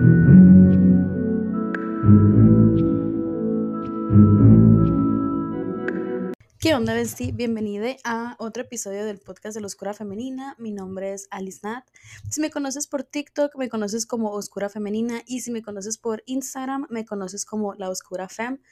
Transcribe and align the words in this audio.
¿Qué 0.00 0.06
onda, 6.74 6.94
Besti? 6.94 7.32
Bienvenida 7.32 7.96
a 8.04 8.34
otro 8.38 8.62
episodio 8.62 9.04
del 9.04 9.18
podcast 9.18 9.54
de 9.56 9.60
la 9.60 9.66
Oscura 9.66 9.92
Femenina. 9.92 10.56
Mi 10.58 10.72
nombre 10.72 11.12
es 11.12 11.28
Alice 11.30 11.60
Nat. 11.62 11.84
Si 12.30 12.40
me 12.40 12.50
conoces 12.50 12.86
por 12.86 13.04
TikTok, 13.04 13.56
me 13.56 13.68
conoces 13.68 14.06
como 14.06 14.30
Oscura 14.30 14.70
Femenina. 14.70 15.20
Y 15.26 15.42
si 15.42 15.50
me 15.50 15.60
conoces 15.60 15.98
por 15.98 16.22
Instagram, 16.24 16.86
me 16.88 17.04
conoces 17.04 17.44
como 17.44 17.74
La 17.74 17.90
Oscura 17.90 18.30
Fem. 18.30 18.62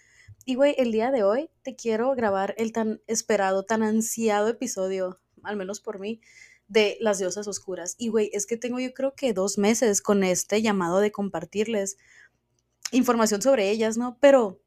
Y, 0.46 0.54
güey, 0.54 0.76
el 0.78 0.92
día 0.92 1.10
de 1.10 1.24
hoy 1.24 1.50
te 1.60 1.76
quiero 1.76 2.14
grabar 2.14 2.54
el 2.56 2.72
tan 2.72 3.02
esperado, 3.06 3.64
tan 3.64 3.82
ansiado 3.82 4.48
episodio, 4.48 5.20
al 5.42 5.56
menos 5.56 5.80
por 5.80 5.98
mí, 5.98 6.22
de 6.68 6.96
las 7.00 7.18
diosas 7.18 7.48
oscuras. 7.48 7.96
Y, 7.98 8.08
güey, 8.08 8.30
es 8.32 8.46
que 8.46 8.56
tengo 8.56 8.78
yo 8.78 8.92
creo 8.92 9.14
que 9.14 9.32
dos 9.32 9.58
meses 9.58 10.02
con 10.02 10.22
este 10.22 10.62
llamado 10.62 11.00
de 11.00 11.10
compartirles 11.10 11.96
información 12.92 13.42
sobre 13.42 13.70
ellas, 13.70 13.96
¿no? 13.96 14.18
Pero 14.20 14.60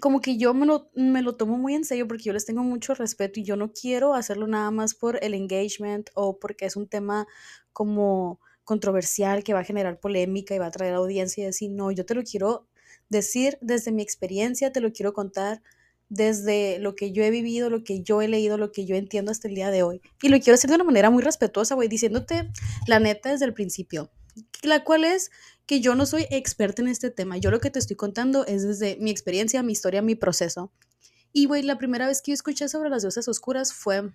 como 0.00 0.20
que 0.20 0.36
yo 0.36 0.54
me 0.54 0.66
lo, 0.66 0.90
me 0.94 1.22
lo 1.22 1.34
tomo 1.34 1.58
muy 1.58 1.74
en 1.74 1.84
serio 1.84 2.06
porque 2.06 2.24
yo 2.24 2.32
les 2.32 2.46
tengo 2.46 2.62
mucho 2.62 2.94
respeto 2.94 3.40
y 3.40 3.44
yo 3.44 3.56
no 3.56 3.72
quiero 3.72 4.14
hacerlo 4.14 4.46
nada 4.46 4.70
más 4.70 4.94
por 4.94 5.22
el 5.24 5.34
engagement 5.34 6.10
o 6.14 6.38
porque 6.38 6.66
es 6.66 6.76
un 6.76 6.86
tema 6.86 7.26
como 7.72 8.38
controversial 8.62 9.42
que 9.42 9.52
va 9.52 9.60
a 9.60 9.64
generar 9.64 9.98
polémica 9.98 10.54
y 10.54 10.58
va 10.58 10.66
a 10.66 10.70
traer 10.70 10.94
audiencia 10.94 11.44
y 11.44 11.46
así. 11.48 11.68
No, 11.68 11.90
yo 11.90 12.06
te 12.06 12.14
lo 12.14 12.22
quiero 12.22 12.68
decir 13.08 13.58
desde 13.60 13.90
mi 13.90 14.02
experiencia, 14.02 14.70
te 14.72 14.80
lo 14.80 14.92
quiero 14.92 15.12
contar 15.12 15.60
desde 16.10 16.78
lo 16.80 16.94
que 16.94 17.12
yo 17.12 17.24
he 17.24 17.30
vivido, 17.30 17.70
lo 17.70 17.82
que 17.82 18.02
yo 18.02 18.20
he 18.20 18.28
leído, 18.28 18.58
lo 18.58 18.70
que 18.70 18.84
yo 18.84 18.96
entiendo 18.96 19.30
hasta 19.30 19.48
el 19.48 19.54
día 19.54 19.70
de 19.70 19.82
hoy. 19.82 20.02
Y 20.22 20.28
lo 20.28 20.38
quiero 20.38 20.54
hacer 20.54 20.68
de 20.68 20.76
una 20.76 20.84
manera 20.84 21.08
muy 21.08 21.22
respetuosa, 21.22 21.74
güey, 21.74 21.88
diciéndote 21.88 22.50
la 22.86 23.00
neta 23.00 23.30
desde 23.30 23.46
el 23.46 23.54
principio 23.54 24.10
la 24.62 24.84
cual 24.84 25.04
es 25.04 25.30
que 25.66 25.80
yo 25.80 25.94
no 25.94 26.06
soy 26.06 26.26
experta 26.30 26.82
en 26.82 26.88
este 26.88 27.10
tema. 27.10 27.36
Yo 27.36 27.50
lo 27.50 27.60
que 27.60 27.70
te 27.70 27.78
estoy 27.78 27.96
contando 27.96 28.46
es 28.46 28.66
desde 28.66 28.96
mi 29.00 29.10
experiencia, 29.10 29.62
mi 29.62 29.72
historia, 29.72 30.02
mi 30.02 30.14
proceso. 30.14 30.72
Y, 31.32 31.46
güey, 31.46 31.62
la 31.62 31.78
primera 31.78 32.06
vez 32.06 32.22
que 32.22 32.32
yo 32.32 32.34
escuché 32.34 32.68
sobre 32.68 32.90
las 32.90 33.02
diosas 33.02 33.28
oscuras 33.28 33.72
fue 33.72 34.10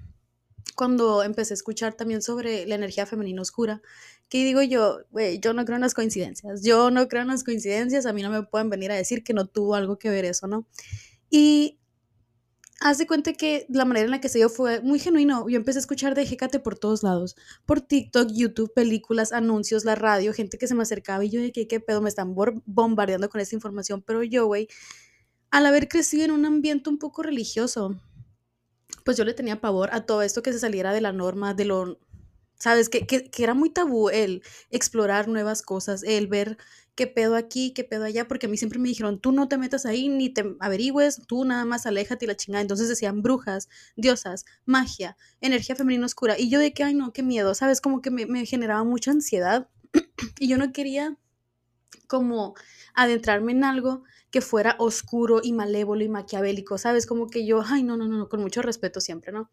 cuando 0.75 1.23
empecé 1.23 1.53
a 1.53 1.55
escuchar 1.55 1.93
también 1.93 2.21
sobre 2.21 2.65
la 2.65 2.75
energía 2.75 3.05
femenina 3.05 3.41
oscura. 3.41 3.81
Que 4.27 4.43
digo 4.43 4.61
yo, 4.61 4.99
güey, 5.11 5.39
yo 5.39 5.53
no 5.53 5.63
creo 5.63 5.75
en 5.75 5.81
las 5.81 5.93
coincidencias. 5.93 6.61
Yo 6.61 6.91
no 6.91 7.07
creo 7.07 7.21
en 7.21 7.29
las 7.29 7.43
coincidencias. 7.43 8.05
A 8.05 8.11
mí 8.11 8.21
no 8.21 8.29
me 8.29 8.43
pueden 8.43 8.69
venir 8.69 8.91
a 8.91 8.95
decir 8.95 9.23
que 9.23 9.33
no 9.33 9.45
tuvo 9.47 9.75
algo 9.75 9.97
que 9.97 10.09
ver 10.09 10.25
eso, 10.25 10.47
¿no? 10.47 10.67
Y 11.29 11.79
haz 12.81 12.97
de 12.97 13.07
cuenta 13.07 13.33
que 13.33 13.65
la 13.69 13.85
manera 13.85 14.05
en 14.05 14.11
la 14.11 14.21
que 14.21 14.29
se 14.29 14.37
dio 14.37 14.49
fue 14.49 14.81
muy 14.81 14.99
genuino. 14.99 15.47
Yo 15.47 15.57
empecé 15.57 15.79
a 15.79 15.81
escuchar 15.81 16.15
de 16.15 16.23
Hécate 16.23 16.59
por 16.59 16.77
todos 16.77 17.03
lados, 17.03 17.35
por 17.65 17.81
TikTok, 17.81 18.29
YouTube, 18.31 18.73
películas, 18.73 19.31
anuncios, 19.31 19.85
la 19.85 19.95
radio, 19.95 20.33
gente 20.33 20.57
que 20.57 20.67
se 20.67 20.75
me 20.75 20.83
acercaba 20.83 21.23
y 21.23 21.29
yo 21.29 21.41
de 21.41 21.51
que 21.51 21.67
qué 21.67 21.79
pedo 21.79 22.01
me 22.01 22.09
están 22.09 22.35
bombardeando 22.65 23.29
con 23.29 23.41
esta 23.41 23.55
información. 23.55 24.03
Pero 24.05 24.23
yo, 24.23 24.45
güey, 24.45 24.67
al 25.51 25.65
haber 25.65 25.87
crecido 25.87 26.25
en 26.25 26.31
un 26.31 26.45
ambiente 26.45 26.89
un 26.89 26.97
poco 26.97 27.23
religioso, 27.23 27.99
pues 29.03 29.17
yo 29.17 29.23
le 29.23 29.33
tenía 29.33 29.61
pavor 29.61 29.89
a 29.93 30.05
todo 30.05 30.21
esto 30.21 30.43
que 30.43 30.51
se 30.51 30.59
saliera 30.59 30.91
de 30.93 31.01
la 31.01 31.13
norma, 31.13 31.53
de 31.53 31.65
lo, 31.65 31.99
¿sabes? 32.59 32.89
Que, 32.89 33.07
que, 33.07 33.29
que 33.29 33.43
era 33.43 33.53
muy 33.53 33.69
tabú 33.69 34.09
el 34.09 34.43
explorar 34.69 35.27
nuevas 35.27 35.61
cosas, 35.61 36.03
el 36.03 36.27
ver 36.27 36.57
qué 36.95 37.07
pedo 37.07 37.35
aquí, 37.35 37.73
qué 37.73 37.83
pedo 37.83 38.05
allá, 38.05 38.27
porque 38.27 38.47
a 38.47 38.49
mí 38.49 38.57
siempre 38.57 38.79
me 38.79 38.87
dijeron, 38.87 39.19
tú 39.19 39.33
no 39.33 39.47
te 39.47 39.57
metas 39.57 39.85
ahí 39.85 40.07
ni 40.07 40.29
te 40.29 40.55
averigües, 40.59 41.21
tú 41.27 41.43
nada 41.43 41.65
más 41.65 41.85
aléjate 41.85 42.25
y 42.25 42.27
la 42.27 42.35
chingada. 42.35 42.61
Entonces 42.61 42.87
decían 42.87 43.21
brujas, 43.21 43.69
diosas, 43.97 44.45
magia, 44.65 45.17
energía 45.41 45.75
femenina 45.75 46.05
oscura. 46.05 46.39
Y 46.39 46.49
yo 46.49 46.59
de 46.59 46.73
que, 46.73 46.83
ay 46.83 46.95
no, 46.95 47.11
qué 47.11 47.21
miedo, 47.21 47.53
¿sabes? 47.53 47.81
Como 47.81 48.01
que 48.01 48.11
me, 48.11 48.45
generaba 48.45 48.83
mucha 48.83 49.11
ansiedad 49.11 49.69
y 50.39 50.47
yo 50.47 50.57
no 50.57 50.71
quería 50.71 51.17
como 52.07 52.55
adentrarme 52.93 53.51
en 53.51 53.63
algo 53.65 54.03
que 54.31 54.39
fuera 54.41 54.75
oscuro 54.79 55.41
y 55.43 55.53
malévolo 55.53 56.03
y 56.03 56.09
maquiavélico, 56.09 56.77
¿sabes? 56.77 57.05
Como 57.05 57.27
que 57.27 57.45
yo, 57.45 57.61
ay, 57.65 57.83
no, 57.83 57.97
no, 57.97 58.07
no, 58.07 58.17
no, 58.17 58.29
con 58.29 58.41
mucho 58.41 58.61
respeto 58.61 59.01
siempre, 59.01 59.33
¿no? 59.33 59.49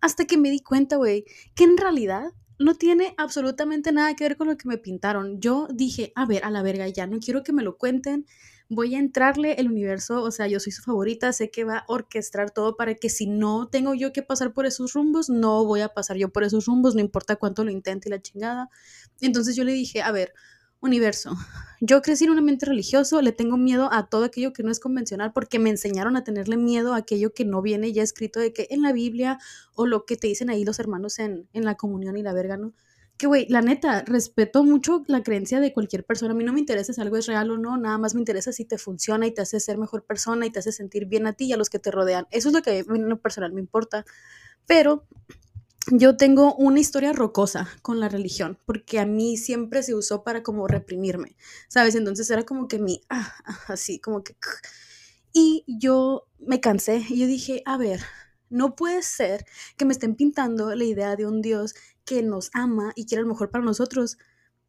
Hasta 0.00 0.24
que 0.24 0.38
me 0.38 0.50
di 0.50 0.60
cuenta, 0.60 0.96
güey, 0.96 1.24
que 1.54 1.64
en 1.64 1.76
realidad 1.76 2.32
no 2.60 2.74
tiene 2.74 3.14
absolutamente 3.16 3.90
nada 3.90 4.14
que 4.14 4.24
ver 4.24 4.36
con 4.36 4.46
lo 4.46 4.56
que 4.58 4.68
me 4.68 4.76
pintaron. 4.76 5.40
Yo 5.40 5.66
dije, 5.72 6.12
a 6.14 6.26
ver, 6.26 6.44
a 6.44 6.50
la 6.50 6.62
verga, 6.62 6.86
ya 6.88 7.06
no 7.06 7.18
quiero 7.18 7.42
que 7.42 7.54
me 7.54 7.62
lo 7.62 7.78
cuenten. 7.78 8.26
Voy 8.68 8.94
a 8.94 8.98
entrarle 8.98 9.54
el 9.54 9.66
universo, 9.66 10.22
o 10.22 10.30
sea, 10.30 10.46
yo 10.46 10.60
soy 10.60 10.70
su 10.70 10.82
favorita, 10.82 11.32
sé 11.32 11.50
que 11.50 11.64
va 11.64 11.78
a 11.78 11.84
orquestar 11.88 12.50
todo 12.50 12.76
para 12.76 12.94
que 12.94 13.08
si 13.08 13.26
no 13.26 13.68
tengo 13.68 13.94
yo 13.94 14.12
que 14.12 14.22
pasar 14.22 14.52
por 14.52 14.66
esos 14.66 14.92
rumbos, 14.92 15.30
no 15.30 15.64
voy 15.64 15.80
a 15.80 15.88
pasar 15.88 16.18
yo 16.18 16.28
por 16.28 16.44
esos 16.44 16.66
rumbos, 16.66 16.94
no 16.94 17.00
importa 17.00 17.36
cuánto 17.36 17.64
lo 17.64 17.70
intente 17.70 18.08
y 18.08 18.12
la 18.12 18.20
chingada. 18.20 18.68
Entonces 19.22 19.56
yo 19.56 19.64
le 19.64 19.72
dije, 19.72 20.02
a 20.02 20.12
ver, 20.12 20.34
universo, 20.80 21.36
yo 21.80 22.02
crecí 22.02 22.24
en 22.24 22.30
un 22.30 22.38
ambiente 22.38 22.66
religioso, 22.66 23.22
le 23.22 23.32
tengo 23.32 23.56
miedo 23.56 23.90
a 23.90 24.06
todo 24.06 24.24
aquello 24.24 24.52
que 24.52 24.62
no 24.62 24.70
es 24.70 24.80
convencional 24.80 25.32
porque 25.32 25.58
me 25.58 25.70
enseñaron 25.70 26.16
a 26.16 26.24
tenerle 26.24 26.58
miedo 26.58 26.92
a 26.92 26.98
aquello 26.98 27.32
que 27.32 27.44
no 27.44 27.62
viene 27.62 27.92
ya 27.92 28.02
escrito 28.02 28.38
de 28.38 28.52
que 28.52 28.68
en 28.70 28.82
la 28.82 28.92
Biblia 28.92 29.38
o 29.74 29.86
lo 29.86 30.04
que 30.04 30.16
te 30.16 30.26
dicen 30.26 30.50
ahí 30.50 30.64
los 30.64 30.78
hermanos 30.78 31.18
en, 31.18 31.48
en 31.54 31.64
la 31.64 31.76
comunión 31.76 32.18
y 32.18 32.22
la 32.22 32.34
verga, 32.34 32.58
¿no? 32.58 32.74
Que, 33.16 33.26
güey, 33.26 33.46
la 33.48 33.60
neta, 33.60 34.02
respeto 34.06 34.64
mucho 34.64 35.04
la 35.06 35.22
creencia 35.22 35.60
de 35.60 35.74
cualquier 35.74 36.04
persona. 36.04 36.32
A 36.32 36.34
mí 36.34 36.42
no 36.42 36.54
me 36.54 36.60
interesa 36.60 36.94
si 36.94 37.02
algo 37.02 37.18
es 37.18 37.26
real 37.26 37.50
o 37.50 37.58
no, 37.58 37.76
nada 37.76 37.98
más 37.98 38.14
me 38.14 38.20
interesa 38.20 38.50
si 38.50 38.64
te 38.64 38.78
funciona 38.78 39.26
y 39.26 39.30
te 39.30 39.42
hace 39.42 39.60
ser 39.60 39.76
mejor 39.76 40.04
persona 40.04 40.46
y 40.46 40.50
te 40.50 40.58
hace 40.58 40.72
sentir 40.72 41.04
bien 41.04 41.26
a 41.26 41.34
ti 41.34 41.44
y 41.44 41.52
a 41.52 41.58
los 41.58 41.68
que 41.68 41.78
te 41.78 41.90
rodean. 41.90 42.26
Eso 42.30 42.48
es 42.48 42.54
lo 42.54 42.62
que 42.62 42.78
a 42.80 42.92
mí 42.92 42.98
en 42.98 43.10
lo 43.10 43.20
personal 43.20 43.52
me 43.52 43.60
importa. 43.60 44.06
Pero 44.66 45.04
yo 45.90 46.16
tengo 46.16 46.54
una 46.54 46.80
historia 46.80 47.12
rocosa 47.12 47.68
con 47.82 48.00
la 48.00 48.08
religión, 48.08 48.58
porque 48.66 48.98
a 48.98 49.06
mí 49.06 49.36
siempre 49.36 49.82
se 49.82 49.94
usó 49.94 50.22
para 50.22 50.42
como 50.42 50.68
reprimirme, 50.68 51.36
¿sabes? 51.68 51.94
Entonces 51.94 52.30
era 52.30 52.44
como 52.44 52.68
que 52.68 52.78
mi, 52.78 53.00
ah, 53.08 53.32
ah, 53.44 53.58
así, 53.68 53.98
como 53.98 54.22
que... 54.22 54.36
Y 55.32 55.64
yo 55.66 56.26
me 56.38 56.60
cansé 56.60 57.04
y 57.08 57.20
yo 57.20 57.26
dije, 57.26 57.62
a 57.64 57.76
ver, 57.76 58.00
no 58.48 58.74
puede 58.74 59.02
ser 59.02 59.46
que 59.76 59.84
me 59.84 59.92
estén 59.92 60.16
pintando 60.16 60.74
la 60.74 60.84
idea 60.84 61.16
de 61.16 61.26
un 61.26 61.40
Dios 61.40 61.74
que 62.04 62.22
nos 62.22 62.50
ama 62.52 62.92
y 62.96 63.06
quiere 63.06 63.22
lo 63.22 63.28
mejor 63.28 63.50
para 63.50 63.64
nosotros 63.64 64.18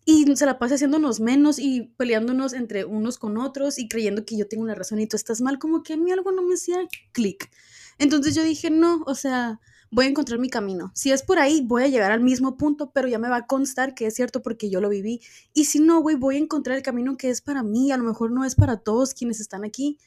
y 0.06 0.36
se 0.36 0.46
la 0.46 0.60
pase 0.60 0.76
haciéndonos 0.76 1.20
menos 1.20 1.60
y 1.60 1.94
peleándonos 1.98 2.54
entre 2.54 2.86
unos 2.86 3.18
con 3.18 3.38
otros 3.38 3.78
y 3.78 3.88
creyendo 3.88 4.26
que 4.26 4.38
yo 4.38 4.48
tengo 4.48 4.64
una 4.64 4.76
razón 4.76 5.00
y 5.00 5.08
tú 5.08 5.16
estás 5.16 5.42
mal, 5.42 5.60
como 5.60 5.84
que 5.84 5.94
a 5.94 5.98
mí 5.98 6.12
algo 6.12 6.32
no 6.32 6.42
me 6.42 6.56
hacía 6.56 6.80
clic. 7.12 7.52
Entonces 7.98 8.34
yo 8.34 8.44
dije, 8.44 8.70
no, 8.72 9.04
o 9.06 9.16
sea, 9.16 9.60
voy 9.92 10.06
a 10.06 10.10
encontrar 10.10 10.40
mi 10.40 10.50
camino. 10.50 10.92
Si 10.96 11.12
es 11.12 11.22
por 11.22 11.38
ahí, 11.38 11.62
voy 11.62 11.84
a 11.84 11.88
llegar 11.88 12.12
al 12.12 12.22
mismo 12.22 12.58
punto, 12.58 12.92
pero 12.92 13.08
ya 13.08 13.20
me 13.20 13.30
va 13.30 13.38
a 13.38 13.46
constar 13.46 13.94
que 13.94 14.08
es 14.08 14.16
cierto 14.16 14.42
porque 14.42 14.70
yo 14.70 14.82
lo 14.82 14.90
viví. 14.90 15.22
Y 15.54 15.66
si 15.66 15.80
no, 15.80 16.02
güey, 16.02 16.16
voy 16.16 16.38
a 16.38 16.40
encontrar 16.40 16.78
el 16.78 16.84
camino 16.84 17.18
que 17.18 17.30
es 17.30 17.42
para 17.42 17.62
mí. 17.62 17.92
A 17.92 17.98
lo 17.98 18.04
mejor 18.06 18.32
no 18.32 18.46
es 18.46 18.56
para 18.56 18.78
todos 18.78 19.14
quienes 19.14 19.42
están 19.42 19.66
aquí, 19.66 20.00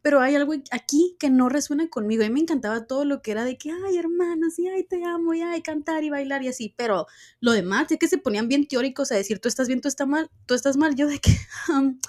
pero 0.00 0.20
hay 0.20 0.36
algo 0.36 0.54
aquí 0.70 1.16
que 1.18 1.28
no 1.28 1.48
resuena 1.48 1.88
conmigo. 1.88 2.22
A 2.22 2.28
mí 2.28 2.32
me 2.32 2.40
encantaba 2.40 2.86
todo 2.86 3.04
lo 3.04 3.20
que 3.20 3.32
era 3.32 3.44
de 3.44 3.58
que, 3.58 3.72
ay, 3.72 3.98
hermanas, 3.98 4.58
y 4.58 4.68
ay, 4.68 4.84
te 4.84 5.04
amo, 5.04 5.34
y 5.34 5.42
ay, 5.42 5.60
cantar 5.60 6.04
y 6.04 6.10
bailar 6.10 6.42
y 6.44 6.48
así. 6.48 6.72
Pero 6.76 7.06
lo 7.40 7.52
demás, 7.52 7.88
ya 7.90 7.96
que 7.96 8.08
se 8.08 8.18
ponían 8.18 8.48
bien 8.48 8.68
teóricos 8.68 9.10
a 9.10 9.16
decir, 9.16 9.40
tú 9.40 9.48
estás 9.48 9.66
bien, 9.66 9.80
tú 9.80 9.88
estás 9.88 10.06
mal, 10.06 10.30
tú 10.46 10.54
estás 10.54 10.76
mal, 10.76 10.94
yo 10.94 11.08
de 11.08 11.18
que... 11.18 11.36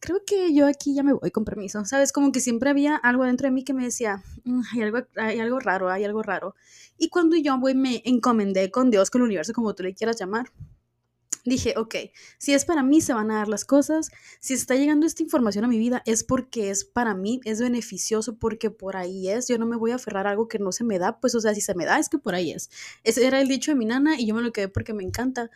creo 0.00 0.22
que 0.26 0.54
yo 0.54 0.66
aquí 0.66 0.94
ya 0.94 1.02
me 1.02 1.12
voy 1.12 1.30
con 1.30 1.44
permiso, 1.44 1.84
¿sabes? 1.84 2.12
Como 2.12 2.32
que 2.32 2.40
siempre 2.40 2.70
había 2.70 2.96
algo 2.96 3.24
dentro 3.24 3.46
de 3.46 3.52
mí 3.52 3.64
que 3.64 3.74
me 3.74 3.84
decía, 3.84 4.22
mm, 4.44 4.60
hay, 4.72 4.82
algo, 4.82 4.98
hay 5.16 5.40
algo 5.40 5.60
raro, 5.60 5.90
hay 5.90 6.04
algo 6.04 6.22
raro. 6.22 6.54
Y 6.98 7.08
cuando 7.08 7.36
yo 7.36 7.58
voy, 7.58 7.74
me 7.74 8.02
encomendé 8.04 8.70
con 8.70 8.90
Dios, 8.90 9.10
con 9.10 9.22
el 9.22 9.26
universo, 9.26 9.52
como 9.52 9.74
tú 9.74 9.82
le 9.82 9.94
quieras 9.94 10.18
llamar, 10.18 10.50
dije, 11.44 11.74
ok, 11.76 11.94
si 12.38 12.54
es 12.54 12.64
para 12.64 12.82
mí, 12.82 13.00
se 13.00 13.14
van 13.14 13.30
a 13.30 13.36
dar 13.36 13.48
las 13.48 13.64
cosas. 13.64 14.10
Si 14.40 14.54
está 14.54 14.74
llegando 14.74 15.06
esta 15.06 15.22
información 15.22 15.64
a 15.64 15.68
mi 15.68 15.78
vida, 15.78 16.02
es 16.04 16.24
porque 16.24 16.70
es 16.70 16.84
para 16.84 17.14
mí, 17.14 17.40
es 17.44 17.60
beneficioso, 17.60 18.36
porque 18.36 18.70
por 18.70 18.96
ahí 18.96 19.28
es. 19.28 19.48
Yo 19.48 19.58
no 19.58 19.66
me 19.66 19.76
voy 19.76 19.92
a 19.92 19.96
aferrar 19.96 20.26
a 20.26 20.30
algo 20.30 20.48
que 20.48 20.58
no 20.58 20.72
se 20.72 20.84
me 20.84 20.98
da, 20.98 21.20
pues, 21.20 21.34
o 21.34 21.40
sea, 21.40 21.54
si 21.54 21.60
se 21.60 21.74
me 21.74 21.84
da, 21.84 21.98
es 21.98 22.08
que 22.08 22.18
por 22.18 22.34
ahí 22.34 22.52
es. 22.52 22.70
Ese 23.04 23.26
era 23.26 23.40
el 23.40 23.48
dicho 23.48 23.70
de 23.70 23.76
mi 23.76 23.86
nana 23.86 24.18
y 24.18 24.26
yo 24.26 24.34
me 24.34 24.42
lo 24.42 24.52
quedé 24.52 24.68
porque 24.68 24.92
me 24.92 25.04
encanta. 25.04 25.50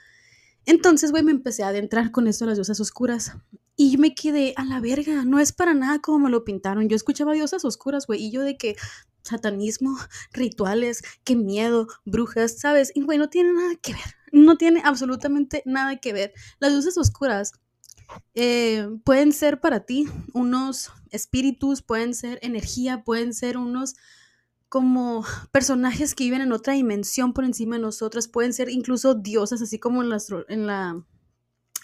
Entonces, 0.67 1.11
güey, 1.11 1.23
me 1.23 1.33
empecé 1.33 1.63
a 1.63 1.69
adentrar 1.69 2.11
con 2.13 2.27
esto 2.27 2.45
de 2.45 2.51
las 2.51 2.59
diosas 2.59 2.81
oscuras. 2.81 3.33
Y 3.83 3.97
me 3.97 4.15
quedé 4.15 4.53
a 4.59 4.67
la 4.67 4.79
verga, 4.79 5.25
no 5.25 5.39
es 5.39 5.53
para 5.53 5.73
nada 5.73 6.01
como 6.01 6.19
me 6.19 6.29
lo 6.29 6.45
pintaron. 6.45 6.91
Yo 6.91 6.97
escuchaba 6.97 7.33
diosas 7.33 7.65
oscuras, 7.65 8.07
güey, 8.07 8.23
y 8.23 8.31
yo 8.31 8.43
de 8.43 8.59
que 8.59 8.77
satanismo, 9.23 9.97
rituales, 10.35 11.03
qué 11.25 11.35
miedo, 11.35 11.89
brujas, 12.05 12.59
¿sabes? 12.59 12.93
Y 12.95 13.01
güey, 13.01 13.17
no 13.17 13.31
tiene 13.31 13.55
nada 13.55 13.75
que 13.77 13.95
ver, 13.95 14.03
no 14.33 14.59
tiene 14.59 14.83
absolutamente 14.85 15.63
nada 15.65 15.97
que 15.97 16.13
ver. 16.13 16.35
Las 16.59 16.73
diosas 16.73 16.99
oscuras 16.99 17.53
eh, 18.35 18.87
pueden 19.03 19.33
ser 19.33 19.63
para 19.63 19.87
ti 19.87 20.05
unos 20.35 20.93
espíritus, 21.09 21.81
pueden 21.81 22.13
ser 22.13 22.39
energía, 22.43 23.03
pueden 23.03 23.33
ser 23.33 23.57
unos 23.57 23.95
como 24.69 25.25
personajes 25.53 26.15
que 26.15 26.25
viven 26.25 26.43
en 26.43 26.53
otra 26.53 26.75
dimensión 26.75 27.33
por 27.33 27.47
encima 27.47 27.77
de 27.77 27.83
nosotras, 27.83 28.29
pueden 28.29 28.53
ser 28.53 28.69
incluso 28.69 29.15
diosas, 29.15 29.63
así 29.63 29.79
como 29.79 30.03
en 30.03 30.13
en 30.49 30.67
la 30.67 31.03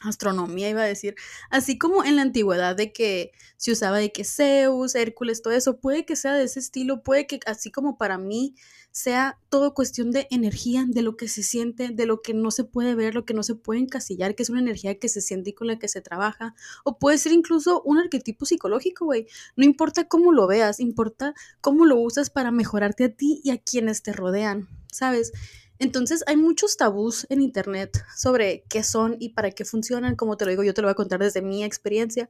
astronomía 0.02 0.68
iba 0.68 0.82
a 0.82 0.86
decir, 0.86 1.14
así 1.50 1.78
como 1.78 2.04
en 2.04 2.16
la 2.16 2.22
antigüedad 2.22 2.76
de 2.76 2.92
que 2.92 3.32
se 3.56 3.72
usaba 3.72 3.98
de 3.98 4.12
que 4.12 4.24
Zeus, 4.24 4.94
Hércules, 4.94 5.42
todo 5.42 5.54
eso, 5.54 5.80
puede 5.80 6.04
que 6.04 6.16
sea 6.16 6.34
de 6.34 6.44
ese 6.44 6.60
estilo, 6.60 7.02
puede 7.02 7.26
que 7.26 7.40
así 7.46 7.70
como 7.70 7.96
para 7.96 8.18
mí 8.18 8.54
sea 8.96 9.38
todo 9.50 9.74
cuestión 9.74 10.10
de 10.10 10.26
energía, 10.30 10.86
de 10.88 11.02
lo 11.02 11.18
que 11.18 11.28
se 11.28 11.42
siente, 11.42 11.90
de 11.90 12.06
lo 12.06 12.22
que 12.22 12.32
no 12.32 12.50
se 12.50 12.64
puede 12.64 12.94
ver, 12.94 13.14
lo 13.14 13.26
que 13.26 13.34
no 13.34 13.42
se 13.42 13.54
puede 13.54 13.80
encasillar, 13.80 14.34
que 14.34 14.42
es 14.42 14.48
una 14.48 14.60
energía 14.60 14.98
que 14.98 15.10
se 15.10 15.20
siente 15.20 15.50
y 15.50 15.52
con 15.52 15.66
la 15.66 15.78
que 15.78 15.86
se 15.86 16.00
trabaja, 16.00 16.54
o 16.82 16.98
puede 16.98 17.18
ser 17.18 17.32
incluso 17.32 17.82
un 17.82 17.98
arquetipo 17.98 18.46
psicológico, 18.46 19.04
güey. 19.04 19.26
No 19.54 19.66
importa 19.66 20.08
cómo 20.08 20.32
lo 20.32 20.46
veas, 20.46 20.80
importa 20.80 21.34
cómo 21.60 21.84
lo 21.84 21.96
usas 21.96 22.30
para 22.30 22.50
mejorarte 22.50 23.04
a 23.04 23.14
ti 23.14 23.42
y 23.44 23.50
a 23.50 23.58
quienes 23.58 24.02
te 24.02 24.14
rodean, 24.14 24.66
¿sabes? 24.90 25.32
Entonces 25.78 26.24
hay 26.26 26.36
muchos 26.36 26.76
tabús 26.76 27.26
en 27.28 27.42
Internet 27.42 28.02
sobre 28.16 28.64
qué 28.68 28.82
son 28.82 29.16
y 29.18 29.30
para 29.30 29.50
qué 29.50 29.64
funcionan. 29.64 30.16
Como 30.16 30.36
te 30.36 30.44
lo 30.44 30.50
digo, 30.50 30.62
yo 30.62 30.74
te 30.74 30.82
lo 30.82 30.86
voy 30.86 30.92
a 30.92 30.96
contar 30.96 31.20
desde 31.20 31.42
mi 31.42 31.64
experiencia. 31.64 32.28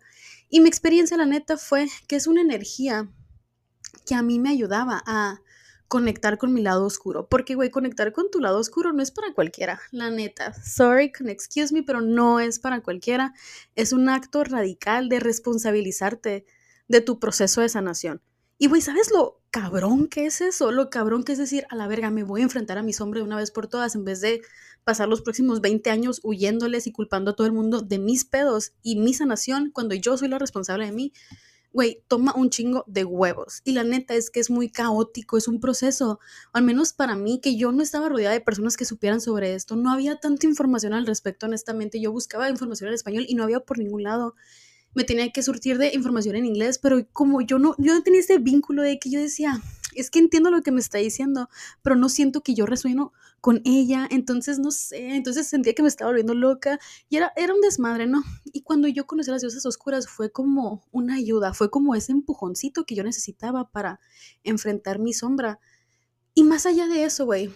Y 0.48 0.60
mi 0.60 0.68
experiencia, 0.68 1.16
la 1.16 1.26
neta, 1.26 1.56
fue 1.56 1.86
que 2.08 2.16
es 2.16 2.26
una 2.26 2.40
energía 2.40 3.08
que 4.06 4.14
a 4.14 4.22
mí 4.22 4.38
me 4.38 4.50
ayudaba 4.50 5.02
a 5.06 5.40
conectar 5.88 6.38
con 6.38 6.52
mi 6.52 6.62
lado 6.62 6.84
oscuro. 6.84 7.28
Porque, 7.28 7.54
güey, 7.54 7.70
conectar 7.70 8.12
con 8.12 8.30
tu 8.30 8.40
lado 8.40 8.58
oscuro 8.58 8.92
no 8.92 9.02
es 9.02 9.10
para 9.10 9.32
cualquiera, 9.32 9.80
la 9.90 10.10
neta. 10.10 10.52
Sorry, 10.54 11.12
excuse 11.26 11.72
me, 11.72 11.82
pero 11.82 12.00
no 12.00 12.40
es 12.40 12.58
para 12.58 12.80
cualquiera. 12.80 13.34
Es 13.74 13.92
un 13.92 14.08
acto 14.08 14.44
radical 14.44 15.08
de 15.08 15.20
responsabilizarte 15.20 16.46
de 16.88 17.00
tu 17.00 17.18
proceso 17.18 17.60
de 17.60 17.68
sanación. 17.68 18.20
Y, 18.58 18.68
güey, 18.68 18.80
¿sabes 18.80 19.10
lo 19.12 19.40
cabrón 19.56 20.08
que 20.08 20.26
es 20.26 20.42
eso? 20.42 20.70
Lo 20.70 20.90
cabrón 20.90 21.24
que 21.24 21.32
es 21.32 21.38
decir, 21.38 21.64
a 21.70 21.76
la 21.76 21.88
verga, 21.88 22.10
me 22.10 22.24
voy 22.24 22.42
a 22.42 22.44
enfrentar 22.44 22.76
a 22.76 22.82
mi 22.82 22.92
sombra 22.92 23.20
de 23.20 23.24
una 23.24 23.38
vez 23.38 23.50
por 23.50 23.68
todas 23.68 23.94
en 23.94 24.04
vez 24.04 24.20
de 24.20 24.42
pasar 24.84 25.08
los 25.08 25.22
próximos 25.22 25.62
20 25.62 25.88
años 25.88 26.20
huyéndoles 26.22 26.86
y 26.86 26.92
culpando 26.92 27.30
a 27.30 27.36
todo 27.36 27.46
el 27.46 27.54
mundo 27.54 27.80
de 27.80 27.98
mis 27.98 28.26
pedos 28.26 28.74
y 28.82 28.96
mi 28.96 29.14
sanación 29.14 29.70
cuando 29.70 29.94
yo 29.94 30.18
soy 30.18 30.28
la 30.28 30.38
responsable 30.38 30.84
de 30.84 30.92
mí. 30.92 31.14
Güey, 31.72 32.02
toma 32.06 32.34
un 32.36 32.50
chingo 32.50 32.84
de 32.86 33.06
huevos. 33.06 33.62
Y 33.64 33.72
la 33.72 33.82
neta 33.82 34.14
es 34.14 34.28
que 34.28 34.40
es 34.40 34.50
muy 34.50 34.68
caótico, 34.68 35.38
es 35.38 35.48
un 35.48 35.58
proceso. 35.58 36.20
Al 36.52 36.62
menos 36.62 36.92
para 36.92 37.16
mí, 37.16 37.40
que 37.40 37.56
yo 37.56 37.72
no 37.72 37.82
estaba 37.82 38.10
rodeada 38.10 38.34
de 38.34 38.42
personas 38.42 38.76
que 38.76 38.84
supieran 38.84 39.22
sobre 39.22 39.54
esto. 39.54 39.74
No 39.74 39.90
había 39.90 40.16
tanta 40.16 40.46
información 40.46 40.92
al 40.92 41.06
respecto, 41.06 41.46
honestamente. 41.46 41.98
Yo 41.98 42.12
buscaba 42.12 42.50
información 42.50 42.88
en 42.88 42.94
español 42.94 43.24
y 43.26 43.34
no 43.34 43.42
había 43.42 43.60
por 43.60 43.78
ningún 43.78 44.02
lado 44.02 44.34
me 44.96 45.04
tenía 45.04 45.30
que 45.30 45.42
surtir 45.42 45.76
de 45.76 45.92
información 45.94 46.36
en 46.36 46.46
inglés, 46.46 46.78
pero 46.78 47.06
como 47.12 47.42
yo 47.42 47.58
no, 47.58 47.74
yo 47.76 47.94
no 47.94 48.02
tenía 48.02 48.20
ese 48.20 48.38
vínculo 48.38 48.80
de 48.80 48.98
que 48.98 49.10
yo 49.10 49.20
decía, 49.20 49.60
es 49.94 50.10
que 50.10 50.18
entiendo 50.18 50.50
lo 50.50 50.62
que 50.62 50.72
me 50.72 50.80
está 50.80 50.96
diciendo, 50.96 51.50
pero 51.82 51.96
no 51.96 52.08
siento 52.08 52.40
que 52.40 52.54
yo 52.54 52.64
resueno 52.64 53.12
con 53.42 53.60
ella, 53.66 54.08
entonces 54.10 54.58
no 54.58 54.70
sé, 54.70 55.14
entonces 55.14 55.46
sentía 55.46 55.74
que 55.74 55.82
me 55.82 55.88
estaba 55.88 56.10
volviendo 56.10 56.32
loca 56.32 56.78
y 57.10 57.18
era, 57.18 57.30
era 57.36 57.52
un 57.52 57.60
desmadre, 57.60 58.06
¿no? 58.06 58.24
Y 58.46 58.62
cuando 58.62 58.88
yo 58.88 59.06
conocí 59.06 59.28
a 59.28 59.34
las 59.34 59.42
diosas 59.42 59.66
oscuras 59.66 60.08
fue 60.08 60.32
como 60.32 60.82
una 60.92 61.16
ayuda, 61.16 61.52
fue 61.52 61.70
como 61.70 61.94
ese 61.94 62.12
empujoncito 62.12 62.86
que 62.86 62.94
yo 62.94 63.04
necesitaba 63.04 63.70
para 63.70 64.00
enfrentar 64.44 64.98
mi 64.98 65.12
sombra. 65.12 65.60
Y 66.32 66.42
más 66.42 66.64
allá 66.64 66.86
de 66.86 67.04
eso, 67.04 67.26
güey, 67.26 67.52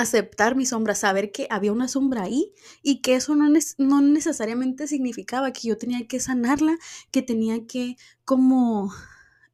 aceptar 0.00 0.56
mi 0.56 0.66
sombra, 0.66 0.94
saber 0.94 1.32
que 1.32 1.46
había 1.50 1.72
una 1.72 1.88
sombra 1.88 2.22
ahí 2.22 2.52
y 2.82 3.02
que 3.02 3.14
eso 3.14 3.34
no, 3.34 3.48
no, 3.78 4.00
necesariamente 4.00 4.86
significaba 4.86 5.52
que 5.52 5.68
yo 5.68 5.76
tenía 5.76 6.06
que 6.06 6.20
sanarla, 6.20 6.76
que 7.10 7.22
tenía 7.22 7.66
que 7.66 7.96
como 8.24 8.92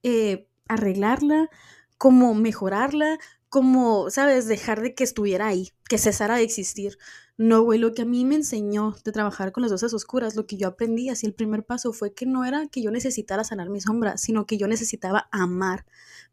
eh, 0.02 0.48
arreglarla, 0.68 1.50
como 1.98 2.34
mejorarla, 2.34 3.18
como, 3.48 4.10
¿sabes? 4.10 4.46
Dejar 4.46 4.82
de 4.82 4.94
que 4.94 5.04
estuviera 5.04 5.46
ahí, 5.46 5.72
que 5.88 5.98
cesara 5.98 6.36
de 6.36 6.42
existir. 6.42 6.98
No, 7.38 7.60
güey, 7.62 7.78
lo 7.78 7.92
que 7.92 8.02
a 8.02 8.06
mí 8.06 8.24
me 8.24 8.34
enseñó 8.34 8.96
de 9.04 9.12
trabajar 9.12 9.52
con 9.52 9.60
las 9.60 9.70
dosas 9.70 9.92
oscuras, 9.92 10.36
lo 10.36 10.46
que 10.46 10.56
yo 10.56 10.68
aprendí, 10.68 11.10
así 11.10 11.26
el 11.26 11.34
primer 11.34 11.64
paso 11.64 11.92
fue 11.92 12.14
que 12.14 12.24
no 12.24 12.46
era 12.46 12.66
que 12.68 12.80
yo 12.80 12.90
necesitara 12.90 13.44
sanar 13.44 13.68
mi 13.68 13.78
sombra, 13.82 14.16
sino 14.16 14.46
que 14.46 14.56
yo 14.56 14.68
necesitaba 14.68 15.28
amar 15.32 15.84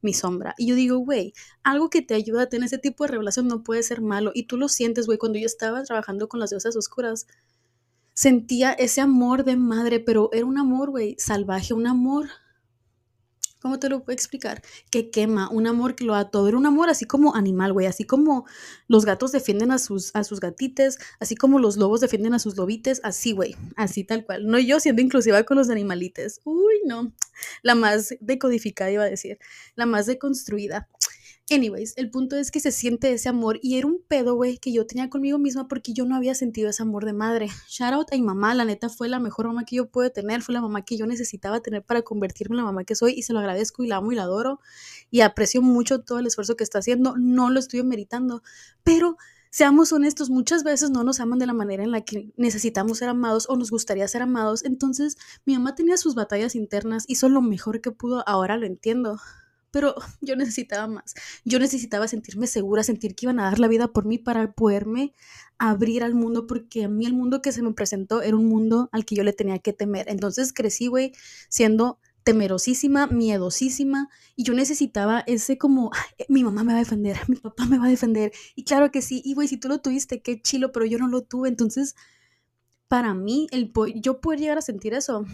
mi 0.02 0.14
sombra. 0.14 0.56
Y 0.58 0.68
yo 0.68 0.76
digo, 0.76 0.98
güey, 1.00 1.34
algo 1.62 1.90
que 1.90 2.02
te 2.02 2.14
ayuda 2.14 2.44
a 2.44 2.50
tener 2.50 2.68
ese 2.68 2.78
tipo 2.78 3.04
de 3.04 3.12
revelación 3.12 3.50
no 3.50 3.64
puede 3.64 3.84
ser 3.84 4.02
malo. 4.02 4.32
Y 4.34 4.44
tú 4.44 4.56
lo 4.56 4.70
sientes, 4.70 5.06
güey, 5.06 5.18
cuando 5.18 5.40
yo 5.40 5.46
estaba 5.46 5.84
trabajando 5.84 6.30
con 6.30 6.40
las 6.40 6.52
diosas 6.52 6.76
oscuras, 6.78 7.28
sentía 8.14 8.72
ese 8.72 9.02
amor 9.02 9.44
de 9.44 9.58
madre, 9.58 10.00
pero 10.00 10.30
era 10.32 10.46
un 10.46 10.58
amor, 10.58 10.90
güey, 10.92 11.16
salvaje, 11.20 11.74
un 11.74 11.88
amor 11.88 12.30
¿Cómo 13.64 13.80
te 13.80 13.88
lo 13.88 14.04
puedo 14.04 14.14
explicar? 14.14 14.62
Que 14.92 15.10
quema, 15.10 15.50
un 15.50 15.68
amor 15.68 15.96
que 15.96 16.04
lo 16.04 16.12
da 16.12 16.30
todo. 16.30 16.50
Era 16.50 16.58
un 16.58 16.66
amor 16.66 16.90
así 16.90 17.06
como 17.06 17.34
animal, 17.34 17.72
güey. 17.72 17.88
Así 17.88 18.04
como 18.04 18.46
los 18.90 19.06
gatos 19.06 19.32
defienden 19.32 19.72
a 19.72 19.80
sus, 19.80 20.14
a 20.18 20.26
sus 20.26 20.42
así 21.22 21.36
como 21.38 21.60
los 21.60 21.78
lobos 21.78 22.02
defienden 22.02 22.34
a 22.34 22.40
sus 22.40 22.58
lobites, 22.58 23.00
así, 23.06 23.32
güey. 23.32 23.56
Así 23.78 24.04
tal 24.04 24.26
cual. 24.26 24.48
No 24.48 24.60
yo 24.60 24.82
siendo 24.82 25.02
inclusiva 25.02 25.44
con 25.44 25.56
los 25.56 25.70
animalites. 25.70 26.42
Uy, 26.44 26.82
no. 26.84 27.14
La 27.62 27.74
más 27.74 28.14
decodificada 28.20 28.92
iba 28.92 29.04
a 29.04 29.10
decir. 29.10 29.40
La 29.76 29.86
más 29.86 30.08
deconstruida. 30.08 30.90
Anyways, 31.52 31.94
el 31.98 32.10
punto 32.10 32.38
es 32.38 32.52
que 32.52 32.62
se 32.62 32.72
siente 32.72 33.12
ese 33.12 33.28
amor 33.28 33.60
y 33.62 33.78
era 33.78 33.86
un 33.86 34.02
pedo, 34.08 34.36
güey, 34.36 34.58
que 34.58 34.72
yo 34.72 34.88
tenía 34.88 35.10
conmigo 35.10 35.38
misma 35.38 35.68
porque 35.68 35.92
yo 35.92 36.06
no 36.06 36.16
había 36.16 36.36
sentido 36.36 36.70
ese 36.70 36.84
amor 36.84 37.04
de 37.04 37.12
madre. 37.12 37.50
Shout 37.68 37.94
out 37.94 38.14
a 38.14 38.16
mi 38.16 38.22
mamá, 38.22 38.56
la 38.56 38.64
neta 38.64 38.88
fue 38.88 39.10
la 39.10 39.20
mejor 39.20 39.48
mamá 39.48 39.66
que 39.66 39.76
yo 39.76 39.90
pude 39.90 40.10
tener, 40.10 40.42
fue 40.42 40.54
la 40.54 40.62
mamá 40.62 40.84
que 40.84 40.96
yo 40.96 41.06
necesitaba 41.06 41.60
tener 41.60 41.84
para 41.84 42.02
convertirme 42.02 42.54
en 42.54 42.58
la 42.60 42.64
mamá 42.64 42.86
que 42.86 42.96
soy 42.96 43.12
y 43.14 43.24
se 43.24 43.34
lo 43.34 43.40
agradezco 43.40 43.84
y 43.84 43.88
la 43.88 43.98
amo 43.98 44.14
y 44.14 44.16
la 44.16 44.24
adoro 44.24 44.62
y 45.12 45.20
aprecio 45.20 45.62
mucho 45.62 46.00
todo 46.00 46.20
el 46.20 46.28
esfuerzo 46.28 46.56
que 46.56 46.64
está 46.64 46.80
haciendo, 46.80 47.16
no 47.18 47.50
lo 47.50 47.60
estoy 47.60 47.84
meritando, 47.84 48.42
pero 48.86 49.18
seamos 49.50 49.92
honestos, 49.92 50.30
muchas 50.30 50.64
veces 50.64 50.92
no 50.92 51.04
nos 51.04 51.20
aman 51.20 51.40
de 51.40 51.46
la 51.46 51.54
manera 51.54 51.84
en 51.84 51.92
la 51.92 52.02
que 52.02 52.32
necesitamos 52.38 53.00
ser 53.00 53.10
amados 53.10 53.48
o 53.50 53.58
nos 53.58 53.70
gustaría 53.70 54.08
ser 54.08 54.22
amados. 54.22 54.64
Entonces, 54.64 55.18
mi 55.46 55.56
mamá 55.56 55.76
tenía 55.76 55.98
sus 55.98 56.16
batallas 56.16 56.56
internas, 56.56 57.04
hizo 57.08 57.28
lo 57.28 57.42
mejor 57.42 57.82
que 57.82 57.92
pudo, 57.92 58.24
ahora 58.28 58.56
lo 58.56 58.66
entiendo 58.66 59.20
pero 59.74 59.96
yo 60.22 60.38
necesitaba 60.38 60.88
más. 60.88 61.16
Yo 61.44 61.60
necesitaba 61.60 62.08
sentirme 62.08 62.48
segura, 62.48 62.84
sentir 62.84 63.16
que 63.16 63.26
iban 63.26 63.40
a 63.40 63.46
dar 63.46 63.60
la 63.60 63.68
vida 63.68 63.90
por 63.90 64.06
mí 64.06 64.20
para 64.20 64.54
poderme 64.54 65.14
abrir 65.58 66.04
al 66.04 66.14
mundo, 66.14 66.48
porque 66.48 66.86
a 66.86 66.90
mí 66.90 67.06
el 67.06 67.14
mundo 67.14 67.42
que 67.42 67.52
se 67.52 67.64
me 67.64 67.74
presentó 67.74 68.22
era 68.22 68.38
un 68.38 68.46
mundo 68.46 68.90
al 68.92 69.04
que 69.04 69.16
yo 69.16 69.24
le 69.24 69.34
tenía 69.34 69.60
que 69.60 69.74
temer. 69.74 70.08
Entonces 70.10 70.54
crecí, 70.54 70.88
güey, 70.88 71.12
siendo 71.50 72.00
temerosísima, 72.24 73.08
miedosísima, 73.08 74.10
y 74.36 74.44
yo 74.44 74.54
necesitaba 74.54 75.24
ese 75.28 75.58
como, 75.58 75.92
mi 76.30 76.44
mamá 76.44 76.64
me 76.64 76.72
va 76.72 76.80
a 76.80 76.84
defender, 76.84 77.18
mi 77.28 77.36
papá 77.36 77.66
me 77.66 77.78
va 77.78 77.88
a 77.88 77.90
defender, 77.90 78.32
y 78.56 78.64
claro 78.64 78.92
que 78.92 79.02
sí, 79.02 79.22
y 79.26 79.34
güey, 79.34 79.50
si 79.50 79.58
tú 79.58 79.68
lo 79.68 79.82
tuviste, 79.82 80.22
qué 80.22 80.42
chilo, 80.42 80.72
pero 80.72 80.86
yo 80.86 80.98
no 81.00 81.10
lo 81.10 81.24
tuve, 81.24 81.50
entonces, 81.50 81.96
para 82.88 83.14
mí, 83.14 83.48
el 83.52 83.74
yo 83.96 84.22
poder 84.22 84.40
llegar 84.40 84.58
a 84.58 84.62
sentir 84.62 84.94
eso, 84.94 85.26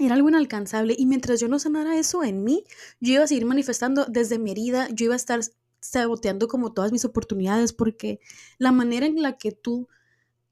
era 0.00 0.14
algo 0.14 0.28
inalcanzable 0.28 0.94
y 0.96 1.06
mientras 1.06 1.40
yo 1.40 1.48
no 1.48 1.58
sanara 1.58 1.98
eso 1.98 2.24
en 2.24 2.44
mí, 2.44 2.64
yo 3.00 3.14
iba 3.14 3.24
a 3.24 3.26
seguir 3.26 3.44
manifestando 3.44 4.06
desde 4.06 4.38
mi 4.38 4.52
herida, 4.52 4.88
yo 4.90 5.06
iba 5.06 5.14
a 5.14 5.16
estar 5.16 5.40
saboteando 5.80 6.48
como 6.48 6.72
todas 6.72 6.92
mis 6.92 7.04
oportunidades 7.04 7.72
porque 7.72 8.20
la 8.58 8.72
manera 8.72 9.06
en 9.06 9.20
la 9.20 9.36
que 9.36 9.52
tú 9.52 9.88